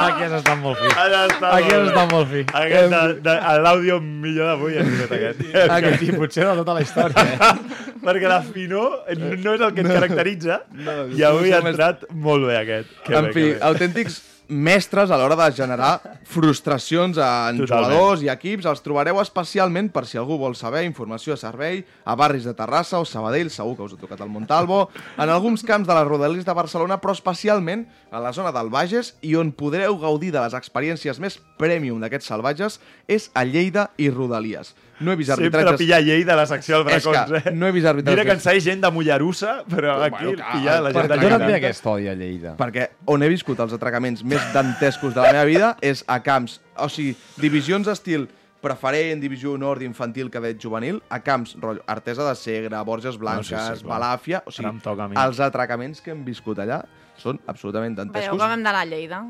[0.00, 0.88] Aquí has estat molt fi.
[0.96, 2.42] Aquí has estat molt fi.
[2.60, 5.42] Aquest, de, de, l'àudio millor d'avui ha sigut aquest.
[5.76, 7.52] Aquest, i potser de tota la història, eh?
[8.06, 12.04] Perquè la finor no no és el que et caracteritza No, i avui ha entrat
[12.10, 12.94] molt bé aquest.
[13.06, 13.64] Que en bé, fi, que bé.
[13.68, 14.20] autèntics
[14.52, 17.68] mestres a l'hora de generar frustracions en Totalment.
[17.68, 18.68] jugadors i equips.
[18.68, 23.00] Els trobareu especialment per si algú vol saber informació a servei a barris de Terrassa
[23.00, 26.44] o Sabadell, segur que us ha tocat el Montalvo, en alguns camps de les Rodalies
[26.44, 30.54] de Barcelona, però especialment a la zona del Bages i on podreu gaudir de les
[30.54, 34.74] experiències més premium d'aquests salvatges és a Lleida i Rodalies.
[35.00, 35.78] No he vist Sempre arbitratges...
[35.80, 37.52] pillar llei de la secció del És que Bracons, eh?
[37.52, 40.76] no he vist arbitratges Mira que ens gent de Mollerussa, però aquí Bueno, clar, pillar
[40.82, 41.56] la gent de perquè- D'on et ve Lleida.
[41.68, 42.56] aquest odi a Lleida?
[42.56, 46.60] perquè on he viscut els atracaments més dantescos de la meva vida és a camps,
[46.76, 48.28] o sigui, divisions estil
[48.62, 53.74] preferent, divisió honor d'infantil, cadet, juvenil, a camps, rotllo, Artesa de Segre, Borges Blanques, No,
[53.74, 53.86] sí, sí.
[53.88, 54.42] Balàfia...
[54.46, 54.68] O sigui,
[55.18, 56.84] els atracaments que hem viscut allà
[57.22, 58.38] són absolutament Veieu dantescos.
[58.42, 59.20] com hem d'anar a Lleida?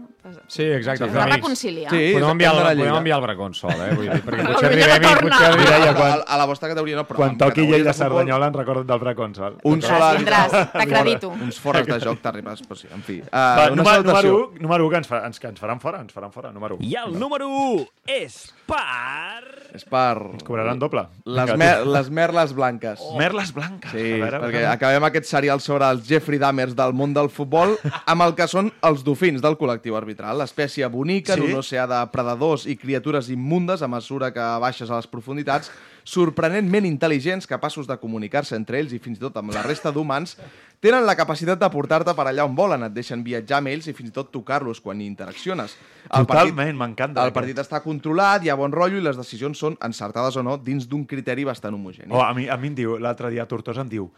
[0.49, 1.05] Sí, exacte.
[1.05, 1.91] Ens va reconciliar.
[1.93, 2.89] Sí, Podem enviar, hem el, d'anar a Lleida.
[2.89, 3.91] podem enviar el bracón sol, eh?
[3.95, 5.95] Vull dir, perquè Potser arribem i potser arribem...
[6.01, 8.47] Quan- a, a la vostra categoria no, però Quan toqui categories llei de futbol, Cerdanyola
[8.53, 9.59] en recordo del Braconsol.
[9.69, 11.31] Un sol vindràs, t'acredito.
[11.37, 13.19] Uns forres de joc terribles, però sí, en fi.
[13.21, 14.33] Uh, Va, una número, salutació.
[14.33, 16.53] número, un, número un, que ens, fa, ens, que ens faran fora, ens faran fora,
[16.53, 16.89] número 1.
[16.89, 17.87] I el número 1
[18.19, 18.41] és
[18.73, 19.51] per...
[19.73, 20.19] És per...
[20.37, 21.01] Ens cobraran doble.
[21.25, 23.01] Les, Vinga, mer les merles blanques.
[23.01, 23.15] Oh.
[23.21, 23.89] Merles blanques.
[23.95, 24.73] Sí, A veure, perquè a veure.
[24.75, 28.69] acabem aquest serial sobre els Jeffrey Dahmers del món del futbol amb el que són
[28.85, 31.49] els dofins del col·lectiu arbitral, l'espècie bonica en Sí?
[31.53, 35.73] un oceà de predadors i criatures immundes a mesura que baixes a les profunditats,
[36.05, 40.37] sorprenentment intel·ligents, capaços de comunicar-se entre ells i fins i tot amb la resta d'humans,
[40.83, 43.95] tenen la capacitat de portar-te per allà on volen, et deixen viatjar amb ells i
[43.95, 45.77] fins i tot tocar-los quan hi interacciones.
[46.11, 49.79] El Totalment, m'encanta El partit està controlat, hi ha bon rotllo i les decisions són
[49.87, 52.11] encertades o no dins d'un criteri bastant homogeni.
[52.11, 54.11] Oh, a, mi, a mi em diu, l'altre dia a Tortosa em diu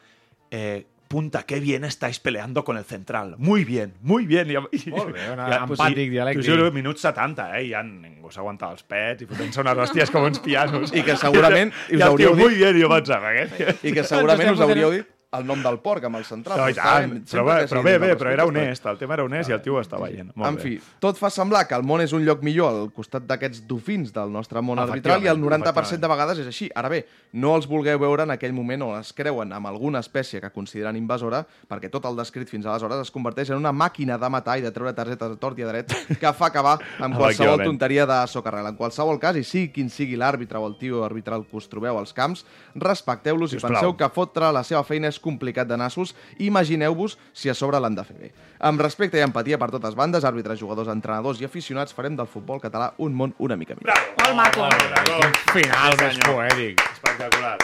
[0.50, 3.36] eh, punta, qué bien estáis peleando con el central.
[3.38, 4.50] Muy bien, muy bien.
[4.50, 6.42] I, i, Molt bé, una empàtic, dialèctic.
[6.42, 7.64] T'ho juro, minut 70, eh?
[7.68, 10.90] I ja ningú s'aguantava els pets i fotent-se unes hòsties com uns pianos.
[10.96, 13.76] I que segurament us I el hauríeu tio, dit- muy bien, i jo pensava, eh?
[13.84, 16.60] I que segurament us hauríeu dit el nom del porc amb el central.
[16.60, 19.56] No, bé, però, bé, però bé, bé, però era honest, el tema era honest i
[19.56, 20.30] el tio ho està veient.
[20.34, 20.62] Molt en bé.
[20.62, 24.12] fi, tot fa semblar que el món és un lloc millor al costat d'aquests dofins
[24.14, 26.68] del nostre món arbitral i el Efectivament, 90% de vegades és així.
[26.74, 30.40] Ara bé, no els vulgueu veure en aquell moment on es creuen amb alguna espècie
[30.42, 34.30] que consideren invasora, perquè tot el descrit fins aleshores es converteix en una màquina de
[34.30, 37.64] matar i de treure targetes a tort i a dret que fa acabar amb qualsevol
[37.64, 38.70] tonteria de socarrel.
[38.70, 41.98] En qualsevol cas, i sigui quin sigui l'àrbitre o el tio arbitral que us trobeu
[41.98, 47.16] als camps, respecteu-los i penseu que fotre la seva feina és complicat de nassos imagineu-vos
[47.32, 48.30] si a sobre l'han de fer bé.
[48.60, 52.60] Amb respecte i empatia per totes bandes, àrbitres, jugadors, entrenadors i aficionats, farem del futbol
[52.62, 53.96] català un món una mica millor.
[54.20, 54.68] Molt maco.
[55.08, 56.84] Quin final més poètic.
[56.92, 57.56] Espectacular.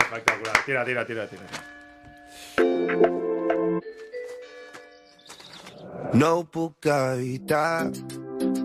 [0.00, 0.56] Espectacular.
[0.66, 1.46] Tira, tira, tira, tira.
[6.12, 7.86] No puc evitar,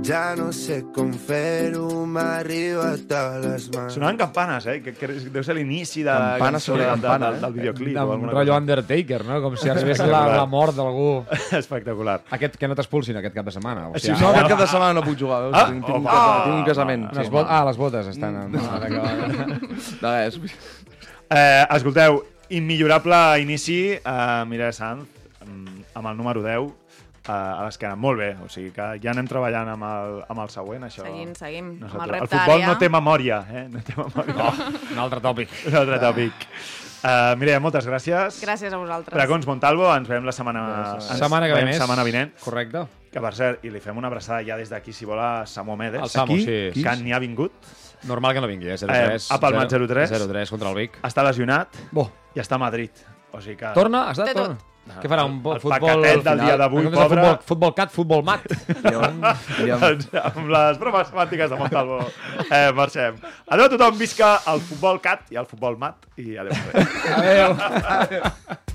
[0.06, 3.94] ja no sé com fer-ho, m'ha arribat a les mans.
[3.96, 4.76] Sonaven campanes, eh?
[4.84, 7.42] Que, que deu ser l'inici de Campana cançó sobre de- campana, del, eh?
[7.46, 7.98] del videoclip.
[7.98, 8.60] o Un rotllo cosa.
[8.62, 9.42] Undertaker, no?
[9.42, 11.26] Com si ves la, la mort d'algú.
[11.62, 12.20] Espectacular.
[12.38, 13.88] Aquest que no t'expulsin aquest cap de setmana.
[13.90, 15.58] O Sí, sigui, No, ara- aquest cap de setmana no puc jugar, veus?
[15.58, 17.08] Ah, tinc, tinc, casa, tinc un casament.
[17.18, 17.34] Les Sí.
[17.34, 18.36] bot ah, les botes estan...
[18.46, 18.52] En...
[18.52, 19.76] Mm.
[20.04, 20.40] No, és...
[21.34, 22.22] Eh, escolteu,
[22.54, 25.08] immillorable inici, eh, Mireia Sanz,
[25.42, 26.74] mm, amb el número 10, eh,
[27.32, 27.96] a l'esquena.
[27.96, 31.04] Molt bé, o sigui que ja anem treballant amb el, amb el següent, això.
[31.06, 31.74] Seguim, seguim.
[31.82, 32.68] No amb el el futbol àrea.
[32.72, 33.68] no té memòria, eh?
[33.72, 34.36] No té memòria.
[34.50, 35.54] Oh, un altre tòpic.
[35.72, 36.48] Un altre tòpic.
[37.06, 38.40] Uh, Mireia, moltes gràcies.
[38.42, 39.14] Gràcies a vosaltres.
[39.14, 40.62] Bracons Montalvo, ens veiem la setmana...
[40.72, 41.10] Gràcies.
[41.14, 41.78] ens Setmana que ve més.
[41.78, 42.32] setmana vinent.
[42.42, 42.82] Correcte.
[43.14, 45.76] Que, per cert, i li fem una abraçada ja des d'aquí, si vol, a Samu
[45.78, 46.02] Medes.
[46.02, 46.82] El Samu, Aquí, sí.
[46.84, 47.54] Que n'hi ha vingut.
[48.10, 48.78] Normal que no vingui, eh?
[48.82, 49.30] 0-3.
[49.32, 50.10] ha palmat 0-3.
[50.18, 50.98] 0-3 contra el Vic.
[51.06, 52.10] Està lesionat Bo.
[52.36, 52.92] i està a Madrid.
[53.32, 53.72] O sigui que...
[53.78, 54.08] Torna?
[54.12, 54.28] Està?
[54.34, 54.58] Torna.
[54.58, 54.75] tot.
[54.86, 55.24] Què farà?
[55.26, 55.74] Un El futbol...
[55.74, 57.08] paquetet del dia d'avui, pobre.
[57.08, 58.46] Futbol, futbol cat, futbol mat.
[58.86, 62.00] doncs, amb les bromes semàntiques de Montalvo
[62.46, 63.18] eh, marxem.
[63.50, 66.54] Adéu a tothom, visca el futbol cat i el futbol mat i adéu.
[67.18, 67.58] Adéu.